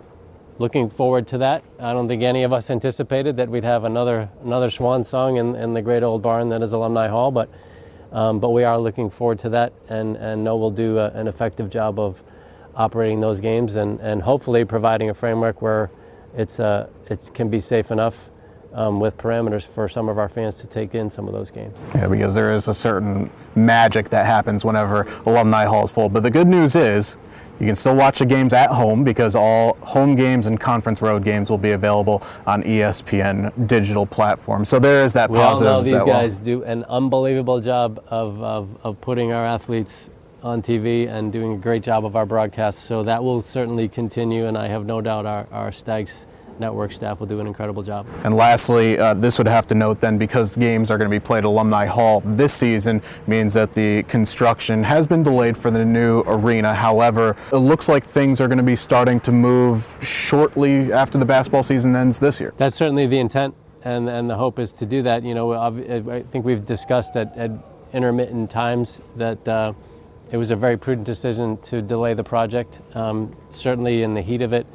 looking 0.59 0.89
forward 0.89 1.27
to 1.27 1.39
that. 1.39 1.63
I 1.79 1.93
don't 1.93 2.09
think 2.09 2.23
any 2.23 2.45
of 2.45 2.53
us 2.53 2.71
anticipated 2.71 3.37
that 3.37 3.51
we'd 3.51 3.65
have 3.65 3.85
another 3.85 4.31
another 4.43 4.71
swan 4.71 5.05
song 5.05 5.37
in, 5.37 5.55
in 5.57 5.75
the 5.75 5.83
great 5.83 6.03
old 6.03 6.23
barn 6.23 6.49
that 6.51 6.63
is 6.63 6.73
Alumni 6.73 7.09
Hall, 7.09 7.31
but 7.31 7.51
um, 8.15 8.39
but 8.41 8.51
we 8.51 8.65
are 8.65 8.79
looking 8.79 9.11
forward 9.11 9.39
to 9.41 9.51
that, 9.51 9.73
and 9.89 10.17
and 10.17 10.43
know 10.43 10.57
we'll 10.57 10.71
do 10.71 10.99
a, 10.99 11.09
an 11.11 11.29
effective 11.29 11.69
job 11.69 11.99
of 11.99 12.23
operating 12.77 13.21
those 13.21 13.41
games 13.41 13.77
and 13.77 14.01
and 14.01 14.23
hopefully 14.23 14.65
providing 14.65 15.11
a 15.11 15.15
framework 15.15 15.61
where 15.61 15.91
it's 16.37 16.61
uh, 16.61 16.89
it 17.11 17.31
can 17.35 17.51
be 17.51 17.61
safe 17.61 17.91
enough 17.91 18.31
um, 18.73 19.01
with 19.01 19.17
parameters 19.17 19.65
for 19.65 19.89
some 19.89 20.09
of 20.09 20.19
our 20.19 20.29
fans 20.29 20.57
to 20.57 20.67
take 20.67 20.95
in 20.95 21.11
some 21.11 21.27
of 21.27 21.35
those 21.35 21.51
games. 21.51 21.83
Yeah, 21.95 22.09
because 22.09 22.35
there 22.35 22.55
is 22.55 22.69
a 22.69 22.75
certain 22.75 23.31
magic 23.55 24.09
that 24.11 24.27
happens 24.27 24.65
whenever 24.65 25.03
Alumni 25.27 25.65
Hall 25.65 25.85
is 25.85 25.91
full. 25.91 26.09
But 26.09 26.23
the 26.23 26.31
good 26.31 26.49
news 26.49 26.75
is 26.75 27.17
you 27.61 27.67
can 27.67 27.75
still 27.75 27.95
watch 27.95 28.19
the 28.19 28.27
games 28.27 28.53
at 28.53 28.71
home 28.71 29.05
because 29.05 29.35
all 29.35 29.75
home 29.83 30.17
games 30.17 30.47
and 30.47 30.59
conference 30.59 31.01
road 31.01 31.25
games 31.25 31.51
will 31.51 31.59
be 31.59 31.73
available 31.73 32.23
on 32.47 32.63
ESPN 32.63 33.67
digital 33.67 34.07
platform. 34.07 34.65
So 34.65 34.79
there 34.79 35.05
is 35.05 35.13
that 35.13 35.31
We 35.31 35.39
positive. 35.39 35.73
all 35.73 35.79
know 35.79 35.85
these 35.85 36.03
guys 36.03 36.41
do 36.41 36.65
an 36.65 36.85
unbelievable 36.85 37.61
job 37.61 38.03
of, 38.09 38.43
of, 38.43 38.69
of 38.83 39.01
putting 39.01 39.33
our 39.33 39.45
athletes 39.45 40.11
on 40.43 40.61
TV 40.61 41.09
and 41.09 41.33
doing 41.33 41.55
a 41.55 41.57
great 41.57 41.83
job 41.83 42.05
of 42.05 42.17
our 42.17 42.27
broadcasts. 42.27 42.83
So 42.83 43.03
that 43.05 43.23
will 43.23 43.41
certainly 43.41 43.89
continue, 43.89 44.47
and 44.47 44.59
I 44.59 44.69
have 44.69 44.85
no 44.85 45.01
doubt 45.01 45.25
our, 45.25 45.47
our 45.51 45.73
Stags 45.73 46.27
network 46.61 46.93
staff 46.93 47.21
will 47.21 47.27
do 47.27 47.41
an 47.41 47.47
incredible 47.47 47.83
job. 47.83 48.07
And 48.25 48.35
lastly, 48.35 48.99
uh, 48.99 49.15
this 49.15 49.39
would 49.39 49.47
have 49.47 49.67
to 49.69 49.75
note 49.75 50.01
then 50.01 50.19
because 50.19 50.57
games 50.57 50.91
are 50.91 50.99
going 50.99 51.11
to 51.11 51.15
be 51.15 51.21
played 51.21 51.39
at 51.39 51.45
Alumni 51.45 51.87
Hall 51.87 52.21
this 52.25 52.53
season 52.53 53.03
means 53.27 53.55
that 53.55 53.73
the 53.73 54.03
construction 54.05 54.83
has 54.83 55.07
been 55.07 55.23
delayed 55.23 55.57
for 55.57 55.71
the 55.71 55.85
new 55.85 56.23
arena. 56.27 56.75
However, 56.75 57.37
it 57.53 57.57
looks 57.57 57.89
like 57.89 58.05
things 58.05 58.41
are 58.41 58.49
going 58.49 58.59
to 58.59 58.65
be 58.65 58.77
starting 58.77 59.21
to 59.21 59.33
move 59.33 59.99
shortly 60.03 60.93
after 60.93 61.19
the 61.19 61.25
basketball 61.25 61.63
season 61.63 61.95
ends 61.95 62.19
this 62.19 62.41
year. 62.41 62.55
That's 62.57 62.77
certainly 62.77 63.07
the 63.07 63.19
intent, 63.19 63.55
and, 63.85 64.09
and 64.09 64.29
the 64.29 64.37
hope 64.37 64.59
is 64.59 64.73
to 64.73 64.87
do 64.87 65.03
that. 65.03 65.23
You 65.23 65.35
know, 65.35 65.53
I 65.53 66.23
think 66.23 66.45
we've 66.45 66.65
discussed 66.65 67.17
at, 67.17 67.37
at 67.37 67.51
intermittent 67.93 68.51
times 68.51 69.01
that 69.17 69.47
uh, 69.47 69.73
it 70.31 70.37
was 70.37 70.51
a 70.51 70.57
very 70.57 70.77
prudent 70.77 71.07
decision 71.07 71.57
to 71.59 71.81
delay 71.81 72.15
the 72.15 72.25
project. 72.25 72.81
Um, 72.95 73.35
certainly, 73.51 74.03
in 74.03 74.15
the 74.15 74.23
heat 74.23 74.43
of 74.43 74.53
it, 74.53 74.67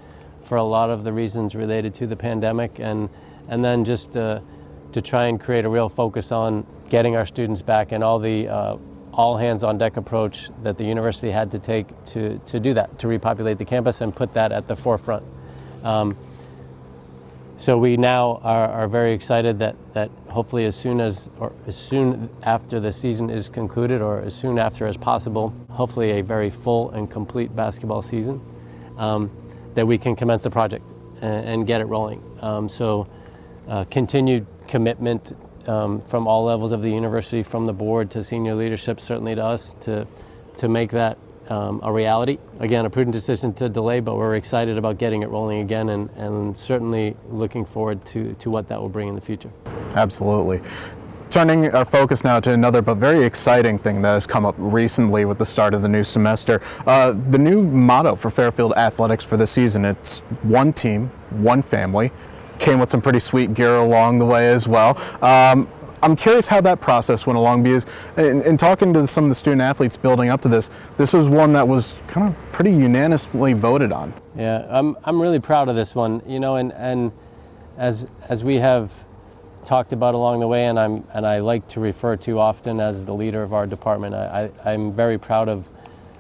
for 0.42 0.58
a 0.58 0.64
lot 0.64 0.90
of 0.90 1.04
the 1.04 1.12
reasons 1.14 1.56
related 1.56 1.94
to 1.96 2.08
the 2.08 2.16
pandemic, 2.16 2.80
and 2.80 3.10
and 3.48 3.64
then 3.64 3.84
just 3.84 4.16
uh, 4.16 4.40
to 4.92 5.02
try 5.02 5.26
and 5.26 5.40
create 5.40 5.66
a 5.66 5.70
real 5.70 5.90
focus 5.90 6.32
on 6.32 6.66
getting 6.90 7.16
our 7.16 7.26
students 7.26 7.62
back 7.62 7.92
and 7.92 8.04
all 8.04 8.20
the 8.20 8.48
uh, 8.48 8.78
all 9.14 9.38
hands 9.38 9.64
on 9.64 9.78
deck 9.78 9.98
approach 9.98 10.50
that 10.64 10.78
the 10.78 10.84
university 10.84 11.32
had 11.32 11.52
to 11.52 11.60
take 11.60 11.88
to, 12.06 12.40
to 12.46 12.60
do 12.60 12.74
that, 12.74 12.98
to 13.00 13.08
repopulate 13.08 13.58
the 13.58 13.66
campus 13.66 14.02
and 14.02 14.16
put 14.16 14.34
that 14.34 14.52
at 14.52 14.68
the 14.68 14.76
forefront. 14.76 15.24
Um, 15.84 16.16
so 17.58 17.78
we 17.78 17.98
now 17.98 18.40
are, 18.44 18.70
are 18.70 18.88
very 18.88 19.12
excited 19.12 19.60
that, 19.60 19.76
that 19.94 20.10
hopefully 20.30 20.64
as 20.64 20.78
soon 20.78 21.02
as 21.02 21.30
or 21.40 21.52
as 21.68 21.76
soon 21.76 22.30
after 22.44 22.80
the 22.80 22.92
season 22.92 23.30
is 23.30 23.50
concluded 23.50 24.02
or 24.02 24.20
as 24.20 24.34
soon 24.34 24.58
after 24.58 24.88
as 24.88 24.96
possible, 24.96 25.54
hopefully 25.70 26.12
a 26.12 26.22
very 26.22 26.50
full 26.50 26.92
and 26.92 27.12
complete 27.12 27.54
basketball 27.54 28.02
season, 28.02 28.40
um, 28.98 29.30
that 29.80 29.86
we 29.86 29.98
can 29.98 30.14
commence 30.14 30.44
the 30.44 30.50
project 30.50 30.92
and, 31.22 31.46
and 31.48 31.68
get 31.68 31.80
it 31.80 31.86
rolling. 31.86 32.22
Um, 32.42 32.68
so 32.68 33.08
uh, 33.70 33.86
continued 33.86 34.46
commitment 34.68 35.32
um, 35.68 36.02
from 36.02 36.28
all 36.28 36.44
levels 36.44 36.74
of 36.74 36.82
the 36.82 36.90
university, 36.90 37.44
from 37.44 37.66
the 37.66 37.72
board 37.72 38.12
to 38.12 38.22
senior 38.22 38.56
leadership, 38.56 39.00
certainly 39.00 39.36
to 39.36 39.42
us, 39.42 39.74
to, 39.82 40.06
to 40.58 40.68
make 40.68 40.92
that 40.92 41.18
um, 41.48 41.80
a 41.82 41.94
reality. 41.94 42.40
Again, 42.60 42.86
a 42.86 42.90
prudent 42.90 43.14
decision 43.14 43.54
to 43.54 43.70
delay, 43.70 44.02
but 44.02 44.18
we're 44.18 44.36
excited 44.36 44.78
about 44.78 44.98
getting 44.98 45.24
it 45.24 45.30
rolling 45.30 45.62
again 45.62 45.88
and, 45.88 46.10
and 46.18 46.58
certainly 46.58 47.16
looking 47.30 47.64
forward 47.64 48.04
to, 48.08 48.34
to 48.36 48.50
what 48.50 48.68
that 48.68 48.82
will 48.82 48.90
bring 48.90 49.08
in 49.08 49.16
the 49.16 49.22
future. 49.22 49.50
Absolutely. 49.96 50.62
Turning 51.30 51.70
our 51.76 51.86
focus 51.86 52.24
now 52.24 52.40
to 52.40 52.52
another 52.52 52.82
but 52.82 52.96
very 52.96 53.24
exciting 53.24 53.78
thing 53.78 54.02
that 54.02 54.14
has 54.14 54.26
come 54.26 54.48
up 54.48 54.56
recently 54.58 55.26
with 55.26 55.38
the 55.38 55.46
start 55.46 55.76
of 55.76 55.84
the 55.84 55.88
new 55.88 56.04
semester. 56.04 56.60
Uh, 56.88 57.14
the 57.30 57.38
new 57.38 57.68
motto 57.68 58.16
for 58.16 58.32
Fairfield 58.32 58.74
Athletics 58.74 59.24
for 59.24 59.38
the 59.38 59.46
season 59.46 59.86
it's 59.86 60.22
one 60.42 60.74
team, 60.74 61.12
one 61.30 61.62
family. 61.62 62.12
Came 62.58 62.80
with 62.80 62.90
some 62.90 63.00
pretty 63.00 63.20
sweet 63.20 63.54
gear 63.54 63.76
along 63.76 64.18
the 64.18 64.26
way 64.26 64.50
as 64.50 64.68
well. 64.68 64.98
Um, 65.24 65.70
I'm 66.02 66.16
curious 66.16 66.48
how 66.48 66.62
that 66.62 66.82
process 66.82 67.28
went 67.28 67.38
along 67.38 67.62
because 67.62 67.86
in, 68.18 68.42
in 68.42 68.58
talking 68.58 68.92
to 68.94 69.06
some 69.06 69.26
of 69.26 69.30
the 69.30 69.36
student 69.36 69.62
athletes 69.62 69.98
building 69.98 70.30
up 70.30 70.42
to 70.42 70.48
this, 70.48 70.72
this 70.98 71.14
was 71.14 71.30
one 71.30 71.54
that 71.54 71.68
was 71.68 72.02
kind 72.08 72.28
of 72.28 72.52
pretty 72.52 72.72
unanimously 72.72 73.54
voted 73.54 73.92
on. 73.92 74.16
Yeah, 74.36 74.66
I'm, 74.68 74.98
I'm 75.04 75.22
really 75.22 75.40
proud 75.40 75.70
of 75.70 75.76
this 75.76 75.94
one, 75.94 76.24
you 76.26 76.40
know, 76.40 76.56
and, 76.56 76.74
and 76.74 77.12
as, 77.78 78.08
as 78.30 78.44
we 78.44 78.56
have 78.56 79.06
talked 79.64 79.94
about 79.94 80.16
along 80.16 80.40
the 80.40 80.48
way, 80.48 80.66
and, 80.66 80.80
I'm, 80.80 81.04
and 81.14 81.26
I 81.26 81.40
like 81.40 81.68
to 81.70 81.80
refer 81.80 82.16
to 82.18 82.40
often 82.40 82.80
as 82.80 83.06
the 83.06 83.14
leader 83.14 83.44
of 83.44 83.54
our 83.54 83.68
department, 83.68 84.16
I, 84.16 84.52
I, 84.66 84.72
I'm 84.74 84.92
very 84.92 85.18
proud 85.18 85.50
of, 85.50 85.68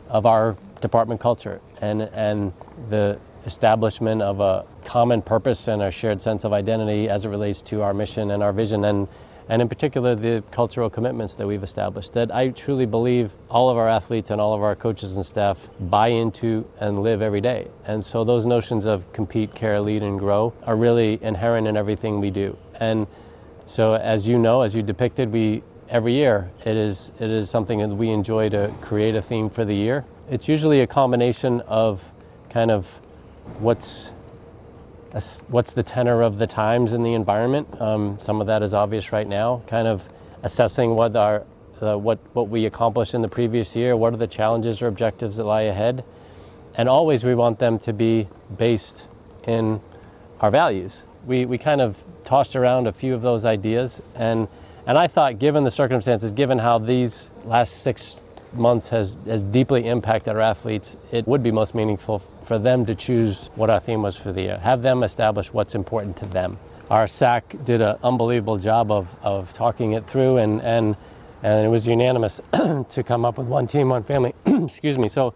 of 0.09 0.25
our 0.25 0.55
department 0.81 1.19
culture 1.19 1.61
and, 1.81 2.03
and 2.03 2.53
the 2.89 3.19
establishment 3.45 4.21
of 4.21 4.39
a 4.39 4.65
common 4.85 5.21
purpose 5.21 5.67
and 5.67 5.81
a 5.81 5.91
shared 5.91 6.21
sense 6.21 6.43
of 6.43 6.53
identity 6.53 7.09
as 7.09 7.25
it 7.25 7.29
relates 7.29 7.61
to 7.61 7.81
our 7.81 7.93
mission 7.93 8.31
and 8.31 8.43
our 8.43 8.53
vision. 8.53 8.85
And, 8.85 9.07
and 9.47 9.61
in 9.61 9.67
particular 9.67 10.13
the 10.13 10.43
cultural 10.51 10.89
commitments 10.89 11.35
that 11.35 11.47
we've 11.47 11.63
established 11.63 12.13
that 12.13 12.33
I 12.33 12.49
truly 12.49 12.85
believe 12.85 13.33
all 13.49 13.69
of 13.69 13.77
our 13.77 13.89
athletes 13.89 14.29
and 14.29 14.39
all 14.39 14.53
of 14.53 14.61
our 14.61 14.75
coaches 14.75 15.15
and 15.15 15.25
staff 15.25 15.69
buy 15.79 16.09
into 16.09 16.69
and 16.79 16.99
live 16.99 17.21
every 17.21 17.41
day. 17.41 17.67
And 17.85 18.03
so 18.05 18.23
those 18.23 18.45
notions 18.45 18.85
of 18.85 19.11
compete, 19.11 19.55
care, 19.55 19.81
lead, 19.81 20.03
and 20.03 20.19
grow 20.19 20.53
are 20.63 20.75
really 20.75 21.17
inherent 21.23 21.67
in 21.67 21.75
everything 21.75 22.19
we 22.19 22.29
do. 22.29 22.57
And 22.79 23.07
so 23.69 23.93
as 23.93 24.27
you 24.27 24.39
know, 24.39 24.61
as 24.61 24.73
you 24.73 24.81
depicted, 24.81 25.31
we 25.31 25.61
every 25.89 26.15
year 26.15 26.49
it 26.65 26.75
is 26.75 27.11
it 27.19 27.29
is 27.29 27.51
something 27.51 27.77
that 27.77 27.89
we 27.89 28.09
enjoy 28.09 28.49
to 28.49 28.73
create 28.81 29.13
a 29.13 29.21
theme 29.21 29.47
for 29.47 29.63
the 29.63 29.75
year. 29.75 30.05
It's 30.27 30.49
usually 30.49 30.81
a 30.81 30.87
combination 30.87 31.61
of 31.61 32.11
kind 32.49 32.71
of 32.71 32.99
what's 33.59 34.11
what's 35.49 35.73
the 35.73 35.83
tenor 35.83 36.23
of 36.23 36.37
the 36.37 36.47
times 36.47 36.93
in 36.93 37.03
the 37.03 37.13
environment. 37.13 37.79
Um, 37.79 38.17
some 38.19 38.41
of 38.41 38.47
that 38.47 38.63
is 38.63 38.73
obvious 38.73 39.11
right 39.11 39.27
now. 39.27 39.61
Kind 39.67 39.87
of 39.87 40.09
assessing 40.41 40.95
what 40.95 41.15
our 41.15 41.45
uh, 41.79 41.95
what 41.95 42.17
what 42.33 42.49
we 42.49 42.65
accomplished 42.65 43.13
in 43.13 43.21
the 43.21 43.29
previous 43.29 43.75
year. 43.75 43.95
What 43.95 44.15
are 44.15 44.17
the 44.17 44.25
challenges 44.25 44.81
or 44.81 44.87
objectives 44.87 45.37
that 45.37 45.43
lie 45.43 45.69
ahead? 45.69 46.03
And 46.73 46.89
always 46.89 47.23
we 47.23 47.35
want 47.35 47.59
them 47.59 47.77
to 47.79 47.93
be 47.93 48.27
based 48.57 49.07
in 49.43 49.79
our 50.41 50.49
values. 50.49 51.03
We 51.25 51.45
we 51.45 51.57
kind 51.57 51.81
of 51.81 52.03
tossed 52.23 52.55
around 52.55 52.87
a 52.87 52.91
few 52.91 53.13
of 53.13 53.21
those 53.21 53.45
ideas 53.45 54.01
and. 54.15 54.47
And 54.87 54.97
I 54.97 55.05
thought, 55.05 55.37
given 55.37 55.65
the 55.65 55.69
circumstances, 55.71 56.31
given 56.31 56.57
how 56.57 56.79
these 56.79 57.29
last 57.45 57.83
six 57.83 58.21
months 58.53 58.89
has, 58.89 59.17
has 59.25 59.43
deeply 59.43 59.87
impacted 59.87 60.35
our 60.35 60.41
athletes, 60.41 60.97
it 61.11 61.27
would 61.27 61.43
be 61.43 61.51
most 61.51 61.75
meaningful 61.75 62.15
f- 62.15 62.31
for 62.47 62.57
them 62.57 62.85
to 62.87 62.95
choose 62.95 63.51
what 63.55 63.69
our 63.69 63.79
theme 63.79 64.01
was 64.01 64.17
for 64.17 64.31
the 64.31 64.41
year. 64.41 64.57
Have 64.57 64.81
them 64.81 65.03
establish 65.03 65.53
what's 65.53 65.75
important 65.75 66.17
to 66.17 66.25
them. 66.25 66.57
Our 66.89 67.05
SAAC 67.05 67.63
did 67.65 67.81
an 67.81 67.97
unbelievable 68.03 68.57
job 68.57 68.91
of, 68.91 69.15
of 69.21 69.53
talking 69.53 69.93
it 69.93 70.07
through, 70.07 70.37
and, 70.37 70.61
and, 70.61 70.95
and 71.43 71.65
it 71.65 71.69
was 71.69 71.85
unanimous 71.87 72.41
to 72.53 73.03
come 73.05 73.25
up 73.25 73.37
with 73.37 73.47
one 73.47 73.67
team, 73.67 73.89
one 73.89 74.03
family. 74.03 74.33
Excuse 74.45 74.97
me. 74.97 75.07
So 75.07 75.33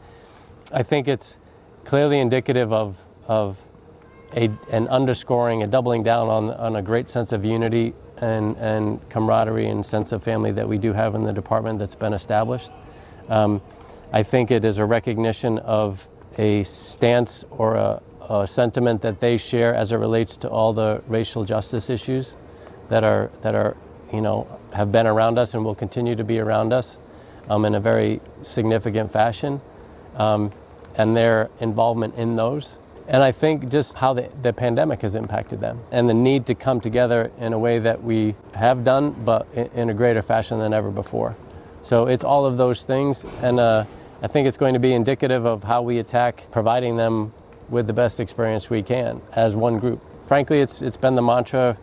I 0.72 0.82
think 0.82 1.08
it's 1.08 1.38
clearly 1.86 2.20
indicative 2.20 2.74
of, 2.74 3.00
of 3.28 3.60
a, 4.36 4.50
an 4.72 4.88
underscoring, 4.88 5.64
a 5.64 5.68
doubling 5.68 6.04
down 6.04 6.28
on, 6.30 6.50
on 6.52 6.76
a 6.76 6.82
great 6.82 7.10
sense 7.10 7.32
of 7.32 7.46
unity 7.46 7.94
and, 8.18 8.56
and 8.58 9.10
camaraderie 9.10 9.68
and 9.68 9.86
sense 9.86 10.12
of 10.12 10.24
family 10.24 10.52
that 10.52 10.68
we 10.68 10.78
do 10.78 10.94
have 10.94 11.16
in 11.16 11.24
the 11.24 11.34
department 11.34 11.80
that's 11.80 11.96
been 11.96 12.14
established. 12.14 12.72
Um, 13.30 13.62
I 14.12 14.24
think 14.24 14.52
it 14.52 14.66
is 14.66 14.78
a 14.78 14.86
recognition 14.86 15.60
of 15.60 16.08
a 16.38 16.64
stance 16.64 17.46
or 17.52 17.76
a, 17.76 18.02
a 18.30 18.48
sentiment 18.48 19.02
that 19.02 19.20
they 19.20 19.38
share 19.38 19.74
as 19.74 19.92
it 19.92 19.98
relates 19.98 20.38
to 20.38 20.50
all 20.50 20.74
the 20.74 21.04
racial 21.08 21.44
justice 21.44 21.90
issues 21.90 22.36
that 22.90 23.04
are 23.04 23.32
that 23.42 23.56
are 23.56 23.76
you 24.12 24.22
know 24.22 24.48
have 24.74 24.92
been 24.92 25.08
around 25.08 25.38
us 25.38 25.54
and 25.54 25.64
will 25.64 25.76
continue 25.76 26.16
to 26.16 26.24
be 26.24 26.40
around 26.40 26.74
us 26.74 27.00
um, 27.50 27.66
in 27.66 27.76
a 27.76 27.80
very 27.80 28.22
significant 28.42 29.12
fashion, 29.12 29.62
um, 30.16 30.52
and 30.96 31.16
their 31.16 31.50
involvement 31.60 32.16
in 32.16 32.36
those. 32.36 32.80
And 33.08 33.22
I 33.22 33.32
think 33.32 33.70
just 33.70 33.98
how 33.98 34.14
the, 34.14 34.30
the 34.42 34.54
pandemic 34.54 35.02
has 35.02 35.16
impacted 35.16 35.60
them 35.60 35.82
and 35.92 36.08
the 36.08 36.14
need 36.14 36.46
to 36.46 36.56
come 36.56 36.80
together 36.80 37.32
in 37.38 37.54
a 37.54 37.60
way 37.60 37.80
that 37.80 38.04
we 38.04 38.36
have 38.54 38.84
done, 38.84 39.12
but 39.12 39.48
in, 39.54 39.90
a 39.90 39.94
greater 39.94 40.22
fashion 40.22 40.60
than 40.60 40.74
ever 40.74 40.90
before. 40.90 41.36
So 41.82 42.08
it's 42.08 42.24
all 42.24 42.46
of 42.46 42.58
those 42.58 42.86
things, 42.86 43.26
and 43.42 43.60
uh, 43.60 43.84
I 44.22 44.28
think 44.28 44.48
it's 44.48 44.56
going 44.56 44.74
to 44.74 44.80
be 44.80 44.94
indicative 44.94 45.46
of 45.46 45.66
how 45.66 45.82
we 45.82 46.00
attack 46.00 46.48
providing 46.50 46.96
them 46.96 47.34
with 47.70 47.88
the 47.88 47.94
best 47.94 48.22
experience 48.22 48.70
we 48.70 48.82
can 48.82 49.22
as 49.34 49.56
one 49.56 49.80
group. 49.80 50.02
Frankly, 50.26 50.62
it's, 50.62 50.82
it's 50.82 50.96
been 50.96 51.16
the 51.16 51.22
mantra 51.22 51.78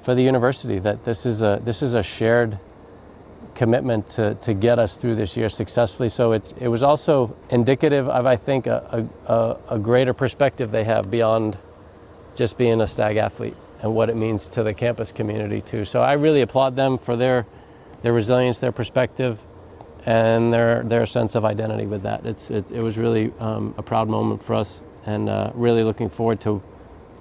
for 0.00 0.14
the 0.14 0.22
university 0.22 0.78
that 0.78 1.04
this 1.04 1.26
is 1.26 1.42
a, 1.42 1.60
this 1.62 1.82
is 1.82 1.92
a 1.92 2.02
shared 2.02 2.58
commitment 3.54 4.08
to, 4.08 4.34
to 4.36 4.54
get 4.54 4.78
us 4.78 4.96
through 4.96 5.14
this 5.14 5.36
year 5.36 5.48
successfully. 5.48 6.08
So 6.08 6.32
it's, 6.32 6.52
it 6.52 6.68
was 6.68 6.82
also 6.82 7.36
indicative 7.50 8.08
of, 8.08 8.26
I 8.26 8.36
think, 8.36 8.66
a, 8.66 9.08
a, 9.26 9.74
a 9.76 9.78
greater 9.78 10.12
perspective 10.12 10.70
they 10.70 10.84
have 10.84 11.10
beyond 11.10 11.56
just 12.34 12.58
being 12.58 12.80
a 12.80 12.86
stag 12.86 13.16
athlete 13.16 13.56
and 13.80 13.94
what 13.94 14.10
it 14.10 14.16
means 14.16 14.48
to 14.48 14.62
the 14.62 14.74
campus 14.74 15.12
community 15.12 15.60
too. 15.60 15.84
So 15.84 16.02
I 16.02 16.14
really 16.14 16.40
applaud 16.40 16.74
them 16.74 16.98
for 16.98 17.16
their, 17.16 17.46
their 18.02 18.12
resilience, 18.12 18.60
their 18.60 18.72
perspective, 18.72 19.44
and 20.06 20.52
their, 20.52 20.82
their 20.82 21.06
sense 21.06 21.34
of 21.34 21.44
identity 21.44 21.86
with 21.86 22.02
that. 22.02 22.26
It's, 22.26 22.50
it, 22.50 22.72
it 22.72 22.80
was 22.80 22.98
really 22.98 23.32
um, 23.38 23.74
a 23.78 23.82
proud 23.82 24.08
moment 24.08 24.42
for 24.42 24.54
us 24.54 24.84
and 25.06 25.28
uh, 25.28 25.50
really 25.54 25.84
looking 25.84 26.10
forward 26.10 26.40
to, 26.42 26.62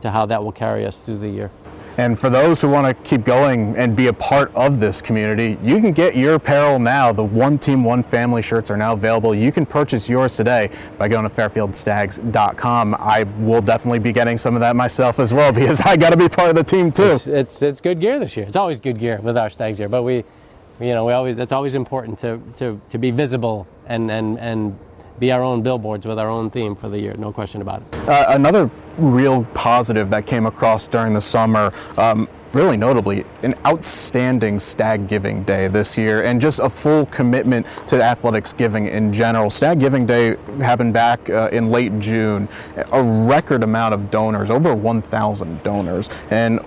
to 0.01 0.11
how 0.11 0.25
that 0.25 0.43
will 0.43 0.51
carry 0.51 0.85
us 0.85 0.99
through 0.99 1.19
the 1.19 1.29
year. 1.29 1.51
And 1.97 2.17
for 2.17 2.29
those 2.29 2.61
who 2.61 2.69
want 2.69 2.87
to 2.87 3.09
keep 3.09 3.23
going 3.23 3.75
and 3.77 3.95
be 3.95 4.07
a 4.07 4.13
part 4.13 4.53
of 4.55 4.79
this 4.79 5.01
community, 5.01 5.57
you 5.61 5.79
can 5.79 5.91
get 5.91 6.15
your 6.15 6.35
apparel 6.35 6.79
now. 6.79 7.11
The 7.11 7.23
One 7.23 7.57
Team, 7.57 7.83
One 7.83 8.01
Family 8.01 8.41
shirts 8.41 8.71
are 8.71 8.77
now 8.77 8.93
available. 8.93 9.35
You 9.35 9.51
can 9.51 9.65
purchase 9.65 10.09
yours 10.09 10.35
today 10.35 10.71
by 10.97 11.07
going 11.07 11.23
to 11.23 11.29
fairfieldstags.com. 11.29 12.95
I 12.95 13.23
will 13.39 13.61
definitely 13.61 13.99
be 13.99 14.11
getting 14.11 14.37
some 14.37 14.55
of 14.55 14.61
that 14.61 14.75
myself 14.75 15.19
as 15.19 15.33
well 15.33 15.51
because 15.53 15.81
I 15.81 15.95
got 15.95 16.09
to 16.09 16.17
be 16.17 16.27
part 16.27 16.49
of 16.49 16.55
the 16.55 16.63
team 16.63 16.91
too. 16.91 17.03
It's, 17.03 17.27
it's, 17.27 17.61
it's 17.61 17.81
good 17.81 17.99
gear 17.99 18.19
this 18.19 18.35
year. 18.35 18.47
It's 18.47 18.55
always 18.55 18.79
good 18.79 18.97
gear 18.97 19.19
with 19.21 19.37
our 19.37 19.49
Stags 19.49 19.77
here, 19.77 19.89
but 19.89 20.01
we, 20.01 20.23
you 20.79 20.93
know, 20.93 21.05
we 21.05 21.13
always 21.13 21.35
that's 21.35 21.51
always 21.51 21.75
important 21.75 22.17
to, 22.19 22.41
to, 22.57 22.81
to 22.89 22.97
be 22.97 23.11
visible 23.11 23.67
and, 23.85 24.09
and, 24.09 24.39
and 24.39 24.77
be 25.19 25.31
our 25.31 25.41
own 25.41 25.61
billboards 25.61 26.05
with 26.05 26.19
our 26.19 26.29
own 26.29 26.49
theme 26.49 26.75
for 26.75 26.89
the 26.89 26.99
year. 26.99 27.13
No 27.17 27.31
question 27.31 27.61
about 27.61 27.81
it. 27.81 28.09
Uh, 28.09 28.25
another 28.29 28.69
real 28.97 29.43
positive 29.53 30.09
that 30.09 30.25
came 30.25 30.45
across 30.45 30.87
during 30.87 31.13
the 31.13 31.21
summer. 31.21 31.71
Um, 31.97 32.27
really 32.53 32.77
notably, 32.77 33.25
an 33.41 33.55
outstanding 33.65 34.59
stag 34.59 35.07
giving 35.07 35.43
day 35.43 35.67
this 35.67 35.97
year 35.97 36.23
and 36.23 36.39
just 36.39 36.59
a 36.59 36.69
full 36.69 37.05
commitment 37.07 37.65
to 37.87 38.01
athletics 38.01 38.53
giving 38.53 38.87
in 38.87 39.11
general. 39.11 39.49
Stag 39.49 39.79
giving 39.79 40.05
day 40.05 40.35
happened 40.59 40.93
back 40.93 41.29
uh, 41.29 41.49
in 41.51 41.69
late 41.69 41.97
June. 41.99 42.47
A 42.91 43.03
record 43.27 43.63
amount 43.63 43.93
of 43.93 44.11
donors, 44.11 44.51
over 44.51 44.75
1,000 44.75 45.63
donors, 45.63 46.09
and 46.29 46.59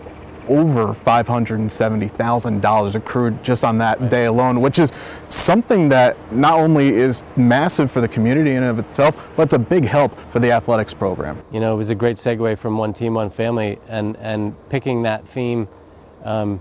over 0.49 0.89
$570,000 0.89 2.95
accrued 2.95 3.45
just 3.45 3.65
on 3.65 3.79
that 3.79 4.09
day 4.09 4.27
alone, 4.27 4.61
which 4.61 4.79
is 4.79 4.93
something 5.29 5.89
that 5.89 6.17
not 6.33 6.59
only 6.59 6.89
is 6.89 7.25
massive 7.37 7.91
for 7.91 8.01
the 8.01 8.09
community 8.09 8.53
in 8.53 8.63
and 8.63 8.79
of 8.79 8.81
itself, 8.85 9.31
but 9.37 9.45
it's 9.45 9.55
a 9.55 9.59
big 9.59 9.85
help 9.85 10.19
for 10.31 10.39
the 10.39 10.53
athletics 10.53 10.95
program. 10.95 11.43
You 11.53 11.61
know, 11.61 11.75
it 11.75 11.77
was 11.77 11.91
a 11.91 11.95
great 11.95 12.17
segue 12.17 12.59
from 12.59 12.79
One 12.79 12.93
Team, 12.93 13.15
One 13.15 13.31
Family, 13.31 13.79
and, 13.89 14.17
and 14.17 14.55
picking 14.69 15.03
that 15.03 15.27
theme 15.27 15.69
um, 16.25 16.61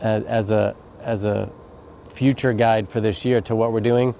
as, 0.00 0.50
a, 0.50 0.76
as 1.00 1.24
a 1.24 1.50
future 2.08 2.52
guide 2.52 2.88
for 2.88 3.00
this 3.00 3.24
year 3.24 3.40
to 3.42 3.56
what 3.56 3.72
we're 3.72 3.80
doing. 3.80 4.14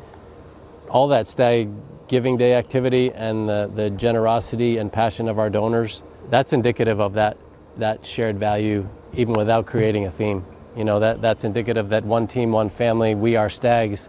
All 0.88 1.08
that 1.08 1.26
stag 1.26 1.70
giving 2.08 2.36
day 2.36 2.54
activity 2.54 3.10
and 3.12 3.48
the, 3.48 3.70
the 3.74 3.90
generosity 3.90 4.76
and 4.76 4.92
passion 4.92 5.28
of 5.28 5.38
our 5.38 5.48
donors, 5.48 6.02
that's 6.28 6.52
indicative 6.52 7.00
of 7.00 7.14
that, 7.14 7.38
that 7.78 8.04
shared 8.04 8.38
value 8.38 8.86
even 9.14 9.34
without 9.34 9.66
creating 9.66 10.06
a 10.06 10.10
theme. 10.10 10.44
You 10.76 10.84
know, 10.84 11.00
that, 11.00 11.20
that's 11.20 11.44
indicative 11.44 11.90
that 11.90 12.04
one 12.04 12.26
team, 12.26 12.52
one 12.52 12.70
family, 12.70 13.14
we 13.14 13.36
are 13.36 13.50
Stags, 13.50 14.08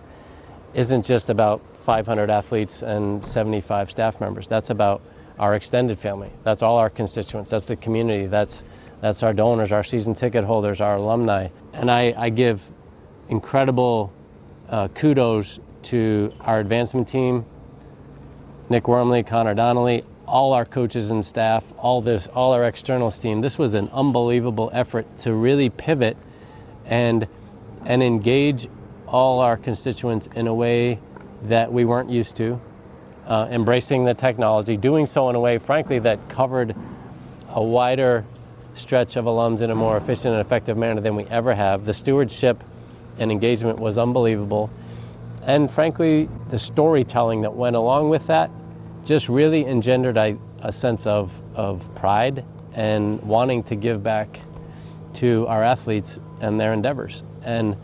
isn't 0.74 1.06
just 1.06 1.30
about 1.30 1.62
500 1.84 2.30
athletes 2.30 2.82
and 2.82 3.26
75 3.26 3.92
staff 3.92 4.22
members. 4.22 4.48
That's 4.48 4.70
about 4.70 5.02
our 5.38 5.56
extended 5.56 6.00
family. 6.00 6.32
That's 6.44 6.62
all 6.62 6.78
our 6.78 6.90
constituents. 6.90 7.50
That's 7.50 7.68
the 7.68 7.76
community. 7.76 8.28
That's, 8.28 8.64
that's 9.02 9.24
our 9.24 9.34
donors, 9.34 9.72
our 9.72 9.84
season 9.84 10.14
ticket 10.14 10.46
holders, 10.46 10.80
our 10.80 10.96
alumni. 10.96 11.50
And 11.74 11.92
I, 11.92 12.14
I 12.18 12.30
give 12.30 12.70
incredible 13.28 14.14
uh, 14.70 14.88
kudos 14.90 15.60
to 15.84 16.34
our 16.40 16.60
advancement 16.60 17.08
team, 17.08 17.46
Nick 18.70 18.88
Wormley, 18.88 19.24
Connor 19.24 19.54
Donnelly, 19.54 20.06
all 20.26 20.54
our 20.54 20.66
coaches 20.66 21.12
and 21.12 21.24
staff, 21.24 21.74
all 21.78 22.02
this, 22.02 22.28
all 22.28 22.54
our 22.54 22.64
external 22.64 23.12
team. 23.12 23.42
This 23.42 23.58
was 23.58 23.74
an 23.74 23.90
unbelievable 23.92 24.70
effort 24.74 25.18
to 25.20 25.34
really 25.34 25.70
pivot 25.70 26.18
and 26.86 27.28
and 27.86 28.02
engage 28.02 28.68
all 29.08 29.40
our 29.40 29.58
constituents 29.58 30.28
in 30.36 30.48
a 30.48 30.54
way 30.54 31.00
that 31.44 31.72
we 31.72 31.86
weren't 31.86 32.10
used 32.10 32.36
to, 32.38 32.60
uh, 33.28 33.48
embracing 33.52 34.06
the 34.06 34.14
technology, 34.14 34.78
doing 34.78 35.06
so 35.06 35.30
in 35.30 35.36
a 35.36 35.40
way, 35.40 35.58
frankly, 35.58 36.00
that 36.00 36.30
covered 36.30 36.76
a 37.50 37.62
wider 37.62 38.26
stretch 38.74 39.18
of 39.18 39.26
alums 39.26 39.62
in 39.62 39.70
a 39.70 39.76
more 39.76 39.98
efficient 39.98 40.34
and 40.34 40.42
effective 40.42 40.78
manner 40.78 41.02
than 41.02 41.16
we 41.16 41.26
ever 41.26 41.54
have. 41.54 41.86
The 41.86 41.94
stewardship 41.94 42.64
and 43.20 43.32
engagement 43.32 43.80
was 43.80 43.98
unbelievable. 43.98 44.70
And 45.44 45.70
frankly, 45.70 46.30
the 46.50 46.58
storytelling 46.58 47.42
that 47.42 47.54
went 47.54 47.76
along 47.76 48.10
with 48.10 48.28
that 48.28 48.50
just 49.04 49.30
really 49.30 49.66
engendered 49.66 50.18
a, 50.18 50.38
a 50.62 50.72
sense 50.72 51.06
of, 51.06 51.42
of 51.56 51.94
pride 51.96 52.46
and 52.74 53.22
wanting 53.22 53.64
to 53.64 53.76
give 53.76 54.02
back 54.02 54.42
to 55.14 55.46
our 55.48 55.64
athletes 55.64 56.20
and 56.42 56.60
their 56.60 56.74
endeavors. 56.74 57.24
And, 57.44 57.76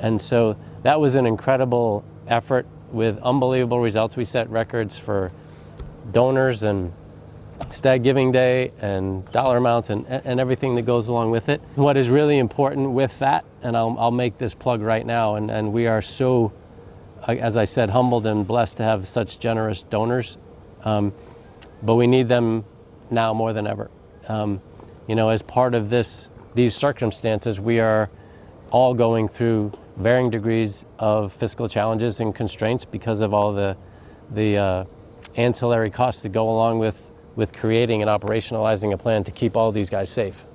and 0.00 0.20
so 0.20 0.56
that 0.82 1.00
was 1.00 1.14
an 1.14 1.26
incredible 1.26 2.04
effort 2.28 2.66
with 2.92 3.18
unbelievable 3.18 3.80
results. 3.80 4.16
We 4.16 4.24
set 4.24 4.48
records 4.50 4.98
for 4.98 5.32
donors 6.12 6.62
and 6.62 6.92
Stag 7.70 8.04
Giving 8.04 8.30
Day 8.30 8.72
and 8.80 9.28
dollar 9.32 9.56
amounts 9.56 9.90
and, 9.90 10.06
and 10.06 10.38
everything 10.38 10.76
that 10.76 10.82
goes 10.82 11.08
along 11.08 11.30
with 11.30 11.48
it. 11.48 11.60
What 11.74 11.96
is 11.96 12.08
really 12.08 12.38
important 12.38 12.90
with 12.90 13.18
that, 13.18 13.44
and 13.62 13.76
I'll, 13.76 13.96
I'll 13.98 14.10
make 14.10 14.38
this 14.38 14.54
plug 14.54 14.82
right 14.82 15.04
now, 15.04 15.34
and, 15.34 15.50
and 15.50 15.72
we 15.72 15.86
are 15.86 16.02
so, 16.02 16.52
uh, 17.26 17.32
as 17.32 17.56
I 17.56 17.64
said, 17.64 17.90
humbled 17.90 18.26
and 18.26 18.46
blessed 18.46 18.76
to 18.76 18.82
have 18.84 19.08
such 19.08 19.40
generous 19.40 19.82
donors 19.82 20.36
um, 20.86 21.12
but 21.82 21.96
we 21.96 22.06
need 22.06 22.28
them 22.28 22.64
now 23.10 23.34
more 23.34 23.52
than 23.52 23.66
ever. 23.66 23.90
Um, 24.28 24.62
you 25.08 25.16
know, 25.16 25.28
as 25.28 25.42
part 25.42 25.74
of 25.74 25.90
this, 25.90 26.30
these 26.54 26.74
circumstances, 26.74 27.60
we 27.60 27.80
are 27.80 28.08
all 28.70 28.94
going 28.94 29.28
through 29.28 29.72
varying 29.96 30.30
degrees 30.30 30.86
of 30.98 31.32
fiscal 31.32 31.68
challenges 31.68 32.20
and 32.20 32.34
constraints 32.34 32.84
because 32.84 33.20
of 33.20 33.34
all 33.34 33.52
the, 33.52 33.76
the 34.30 34.56
uh, 34.56 34.84
ancillary 35.34 35.90
costs 35.90 36.22
that 36.22 36.30
go 36.30 36.48
along 36.48 36.78
with, 36.78 37.10
with 37.34 37.52
creating 37.52 38.00
and 38.00 38.08
operationalizing 38.08 38.92
a 38.92 38.96
plan 38.96 39.24
to 39.24 39.32
keep 39.32 39.56
all 39.56 39.72
these 39.72 39.90
guys 39.90 40.08
safe. 40.08 40.46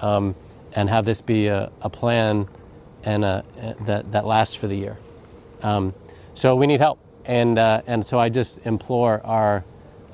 Um, 0.00 0.34
and 0.74 0.88
have 0.88 1.04
this 1.04 1.20
be 1.20 1.46
a, 1.46 1.70
a 1.80 1.88
plan 1.88 2.48
and 3.04 3.24
a, 3.24 3.44
that, 3.82 4.10
that 4.12 4.26
lasts 4.26 4.54
for 4.54 4.66
the 4.68 4.76
year. 4.76 4.98
Um, 5.62 5.94
so 6.34 6.56
we 6.56 6.66
need 6.66 6.80
help. 6.80 6.98
And, 7.24 7.58
uh, 7.58 7.82
and 7.86 8.04
so 8.04 8.18
I 8.18 8.28
just 8.28 8.58
implore 8.66 9.24
our 9.24 9.64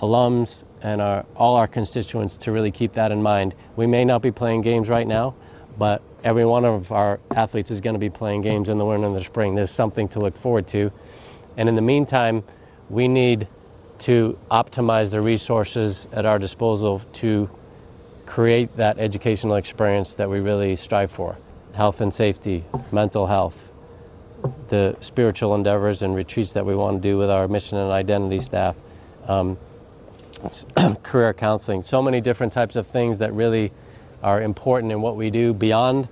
alums 0.00 0.64
and 0.82 1.00
our, 1.00 1.24
all 1.34 1.56
our 1.56 1.66
constituents 1.66 2.36
to 2.38 2.52
really 2.52 2.70
keep 2.70 2.92
that 2.94 3.10
in 3.10 3.22
mind. 3.22 3.54
We 3.76 3.86
may 3.86 4.04
not 4.04 4.22
be 4.22 4.30
playing 4.30 4.62
games 4.62 4.88
right 4.88 5.06
now, 5.06 5.34
but 5.76 6.02
every 6.22 6.44
one 6.44 6.64
of 6.64 6.92
our 6.92 7.20
athletes 7.34 7.70
is 7.70 7.80
going 7.80 7.94
to 7.94 8.00
be 8.00 8.10
playing 8.10 8.42
games 8.42 8.68
in 8.68 8.78
the 8.78 8.84
winter 8.84 9.06
and 9.06 9.16
the 9.16 9.22
spring. 9.24 9.54
There's 9.54 9.70
something 9.70 10.08
to 10.08 10.20
look 10.20 10.36
forward 10.36 10.66
to. 10.68 10.92
And 11.56 11.68
in 11.68 11.74
the 11.74 11.82
meantime, 11.82 12.44
we 12.88 13.08
need 13.08 13.48
to 14.00 14.38
optimize 14.50 15.10
the 15.10 15.20
resources 15.20 16.06
at 16.12 16.24
our 16.24 16.38
disposal 16.38 17.00
to 17.14 17.50
create 18.26 18.76
that 18.76 18.98
educational 18.98 19.56
experience 19.56 20.14
that 20.16 20.28
we 20.28 20.38
really 20.38 20.76
strive 20.76 21.10
for 21.10 21.36
health 21.74 22.00
and 22.00 22.12
safety, 22.12 22.64
mental 22.92 23.26
health, 23.26 23.67
the 24.68 24.96
spiritual 25.00 25.54
endeavors 25.54 26.02
and 26.02 26.14
retreats 26.14 26.52
that 26.52 26.64
we 26.64 26.74
want 26.74 27.02
to 27.02 27.08
do 27.08 27.18
with 27.18 27.30
our 27.30 27.48
mission 27.48 27.78
and 27.78 27.90
identity 27.90 28.40
staff, 28.40 28.76
um, 29.26 29.58
career 31.02 31.32
counseling, 31.34 31.82
so 31.82 32.00
many 32.02 32.20
different 32.20 32.52
types 32.52 32.76
of 32.76 32.86
things 32.86 33.18
that 33.18 33.32
really 33.32 33.72
are 34.22 34.42
important 34.42 34.92
in 34.92 35.00
what 35.00 35.16
we 35.16 35.30
do 35.30 35.52
beyond 35.52 36.08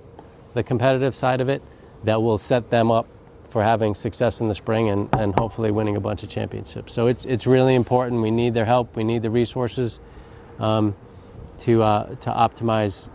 the 0.53 0.63
competitive 0.63 1.13
side 1.13 1.41
of 1.41 1.49
it 1.49 1.61
that 2.03 2.21
will 2.21 2.37
set 2.37 2.69
them 2.69 2.91
up 2.91 3.07
for 3.49 3.63
having 3.63 3.95
success 3.95 4.41
in 4.41 4.47
the 4.47 4.55
spring 4.55 4.89
and, 4.89 5.09
and 5.15 5.37
hopefully 5.39 5.71
winning 5.71 5.95
a 5.95 5.99
bunch 5.99 6.23
of 6.23 6.29
championships. 6.29 6.93
So 6.93 7.07
it's, 7.07 7.25
it's 7.25 7.47
really 7.47 7.75
important. 7.75 8.21
We 8.21 8.31
need 8.31 8.53
their 8.53 8.65
help. 8.65 8.95
We 8.95 9.03
need 9.03 9.21
the 9.21 9.29
resources 9.29 9.99
um, 10.59 10.95
to, 11.59 11.81
uh, 11.81 12.15
to 12.15 12.29
optimize 12.29 13.09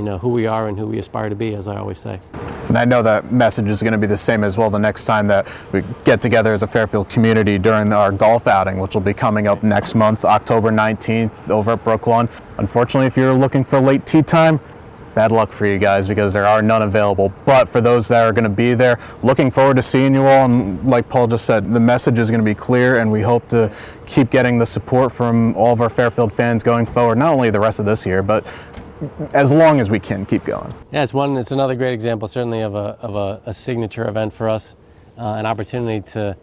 you 0.00 0.06
know, 0.06 0.16
who 0.16 0.30
we 0.30 0.46
are 0.46 0.66
and 0.66 0.78
who 0.78 0.86
we 0.86 0.98
aspire 0.98 1.28
to 1.28 1.34
be, 1.34 1.54
as 1.54 1.68
I 1.68 1.76
always 1.76 1.98
say. 1.98 2.18
And 2.68 2.78
I 2.78 2.86
know 2.86 3.02
that 3.02 3.32
message 3.32 3.68
is 3.68 3.82
going 3.82 3.92
to 3.92 3.98
be 3.98 4.06
the 4.06 4.16
same 4.16 4.44
as 4.44 4.56
well 4.56 4.70
the 4.70 4.78
next 4.78 5.04
time 5.04 5.26
that 5.26 5.46
we 5.72 5.84
get 6.04 6.22
together 6.22 6.54
as 6.54 6.62
a 6.62 6.66
Fairfield 6.66 7.10
community 7.10 7.58
during 7.58 7.92
our 7.92 8.10
golf 8.10 8.46
outing, 8.46 8.78
which 8.78 8.94
will 8.94 9.02
be 9.02 9.12
coming 9.12 9.46
up 9.46 9.62
next 9.62 9.94
month, 9.94 10.24
October 10.24 10.70
19th, 10.70 11.50
over 11.50 11.72
at 11.72 11.84
Brooklawn. 11.84 12.30
Unfortunately, 12.56 13.08
if 13.08 13.16
you're 13.18 13.34
looking 13.34 13.62
for 13.62 13.78
late 13.78 14.06
tee 14.06 14.22
time, 14.22 14.58
bad 15.14 15.32
luck 15.32 15.52
for 15.52 15.66
you 15.66 15.76
guys 15.76 16.08
because 16.08 16.32
there 16.32 16.46
are 16.46 16.62
none 16.62 16.80
available. 16.80 17.30
But 17.44 17.68
for 17.68 17.82
those 17.82 18.08
that 18.08 18.24
are 18.24 18.32
going 18.32 18.44
to 18.44 18.48
be 18.48 18.72
there, 18.72 18.98
looking 19.22 19.50
forward 19.50 19.76
to 19.76 19.82
seeing 19.82 20.14
you 20.14 20.22
all. 20.22 20.46
And 20.46 20.82
like 20.88 21.10
Paul 21.10 21.26
just 21.26 21.44
said, 21.44 21.70
the 21.70 21.80
message 21.80 22.18
is 22.18 22.30
going 22.30 22.40
to 22.40 22.44
be 22.44 22.54
clear, 22.54 23.00
and 23.00 23.12
we 23.12 23.20
hope 23.20 23.46
to 23.48 23.70
keep 24.06 24.30
getting 24.30 24.56
the 24.56 24.64
support 24.64 25.12
from 25.12 25.54
all 25.56 25.74
of 25.74 25.82
our 25.82 25.90
Fairfield 25.90 26.32
fans 26.32 26.62
going 26.62 26.86
forward, 26.86 27.18
not 27.18 27.34
only 27.34 27.50
the 27.50 27.60
rest 27.60 27.80
of 27.80 27.84
this 27.84 28.06
year, 28.06 28.22
but 28.22 28.46
as 29.32 29.50
long 29.50 29.80
as 29.80 29.90
we 29.90 29.98
can 29.98 30.26
keep 30.26 30.44
going. 30.44 30.72
Yeah, 30.92 31.02
it's 31.02 31.14
one. 31.14 31.36
It's 31.36 31.52
another 31.52 31.74
great 31.74 31.92
example, 31.92 32.28
certainly 32.28 32.60
of 32.60 32.74
a 32.74 32.96
of 33.00 33.14
a, 33.14 33.42
a 33.46 33.54
signature 33.54 34.08
event 34.08 34.32
for 34.32 34.48
us, 34.48 34.74
uh, 35.18 35.34
an 35.38 35.46
opportunity 35.46 36.00
to, 36.12 36.36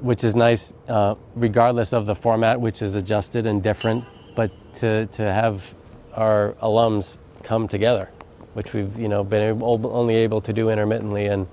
which 0.00 0.24
is 0.24 0.34
nice, 0.34 0.74
uh, 0.88 1.14
regardless 1.34 1.92
of 1.92 2.06
the 2.06 2.14
format, 2.14 2.60
which 2.60 2.82
is 2.82 2.94
adjusted 2.94 3.46
and 3.46 3.62
different, 3.62 4.04
but 4.34 4.50
to 4.74 5.06
to 5.06 5.32
have 5.32 5.74
our 6.14 6.54
alums 6.62 7.16
come 7.42 7.68
together, 7.68 8.10
which 8.54 8.74
we've 8.74 8.98
you 8.98 9.08
know 9.08 9.24
been 9.24 9.42
able, 9.42 9.86
only 9.86 10.16
able 10.16 10.40
to 10.40 10.52
do 10.52 10.70
intermittently, 10.70 11.26
and 11.26 11.46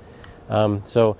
um, 0.49 0.81
so 0.85 1.17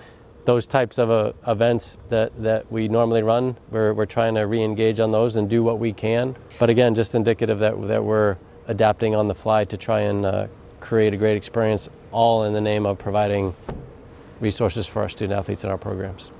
those 0.48 0.65
types 0.65 0.98
of 0.98 1.12
uh, 1.12 1.34
events 1.46 1.98
that, 2.08 2.32
that 2.41 2.72
we 2.72 2.88
normally 2.88 3.22
run, 3.22 3.58
we're, 3.70 3.93
we're 3.93 4.06
trying 4.06 4.34
to 4.34 4.43
re-engage 4.43 4.98
on 5.02 5.12
those 5.12 5.36
and 5.36 5.50
do 5.50 5.62
what 5.62 5.78
we 5.78 5.91
can. 5.91 6.38
But 6.58 6.70
again, 6.70 6.96
just 6.96 7.15
indicative 7.15 7.60
that, 7.60 7.86
that 7.89 8.02
we're 8.02 8.38
adapting 8.68 9.16
on 9.16 9.28
the 9.28 9.36
fly 9.36 9.66
to 9.66 9.78
try 9.78 10.02
and 10.02 10.26
uh, 10.26 10.48
create 10.80 11.14
a 11.14 11.18
great 11.18 11.38
experience, 11.38 11.90
all 12.12 12.44
in 12.44 12.54
the 12.54 12.62
name 12.62 12.86
of 12.86 12.98
providing 12.98 13.56
resources 14.40 14.86
for 14.86 15.02
our 15.02 15.10
student 15.10 15.38
athletes 15.38 15.64
in 15.64 15.70
our 15.70 15.78
programs. 15.78 16.32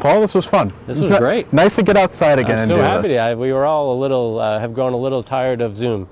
Paul, 0.00 0.20
this 0.20 0.34
was 0.34 0.46
fun. 0.46 0.72
This 0.86 0.98
was 0.98 1.10
It's 1.10 1.18
great. 1.18 1.52
Nice 1.52 1.76
to 1.76 1.82
get 1.82 1.96
outside 1.96 2.38
again 2.38 2.52
I'm 2.52 2.58
and 2.60 2.68
so 2.68 2.76
do 2.76 2.82
happy. 2.82 3.18
I, 3.18 3.34
we 3.34 3.52
were 3.52 3.64
all 3.64 3.92
a 3.92 3.98
little, 3.98 4.38
uh, 4.38 4.58
have 4.58 4.72
grown 4.72 4.92
a 4.92 4.96
little 4.96 5.22
tired 5.22 5.60
of 5.60 5.76
Zoom 5.76 6.08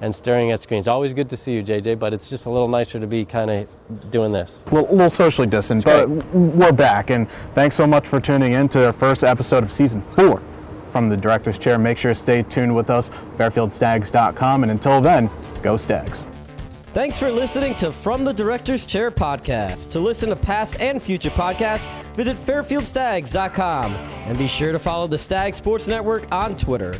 and 0.00 0.14
staring 0.14 0.52
at 0.52 0.60
screens. 0.60 0.86
Always 0.86 1.12
good 1.12 1.28
to 1.30 1.36
see 1.36 1.52
you, 1.52 1.62
JJ, 1.62 1.98
but 1.98 2.12
it's 2.14 2.30
just 2.30 2.46
a 2.46 2.50
little 2.50 2.68
nicer 2.68 3.00
to 3.00 3.06
be 3.06 3.24
kind 3.24 3.50
of 3.50 4.10
doing 4.10 4.30
this. 4.30 4.62
Well, 4.70 4.88
a 4.88 4.92
little 4.92 5.10
socially 5.10 5.48
distant, 5.48 5.84
but 5.84 6.08
we're 6.08 6.72
back. 6.72 7.10
And 7.10 7.28
thanks 7.54 7.74
so 7.74 7.86
much 7.86 8.06
for 8.06 8.20
tuning 8.20 8.52
in 8.52 8.68
to 8.70 8.86
our 8.86 8.92
first 8.92 9.24
episode 9.24 9.64
of 9.64 9.72
season 9.72 10.00
four 10.00 10.40
from 10.88 11.08
the 11.08 11.16
director's 11.16 11.58
chair. 11.58 11.78
Make 11.78 11.98
sure 11.98 12.10
to 12.10 12.14
stay 12.14 12.42
tuned 12.42 12.74
with 12.74 12.90
us, 12.90 13.10
fairfieldstags.com. 13.36 14.62
And 14.62 14.72
until 14.72 15.00
then, 15.00 15.30
go 15.62 15.76
Stags. 15.76 16.24
Thanks 16.94 17.18
for 17.18 17.30
listening 17.30 17.74
to 17.76 17.92
From 17.92 18.24
the 18.24 18.32
Director's 18.32 18.86
Chair 18.86 19.10
podcast. 19.10 19.90
To 19.90 20.00
listen 20.00 20.30
to 20.30 20.36
past 20.36 20.80
and 20.80 21.00
future 21.00 21.30
podcasts, 21.30 21.86
visit 22.14 22.36
fairfieldstags.com 22.36 23.94
and 23.94 24.38
be 24.38 24.48
sure 24.48 24.72
to 24.72 24.78
follow 24.78 25.06
the 25.06 25.18
Stag 25.18 25.54
Sports 25.54 25.86
Network 25.86 26.24
on 26.32 26.54
Twitter. 26.54 26.98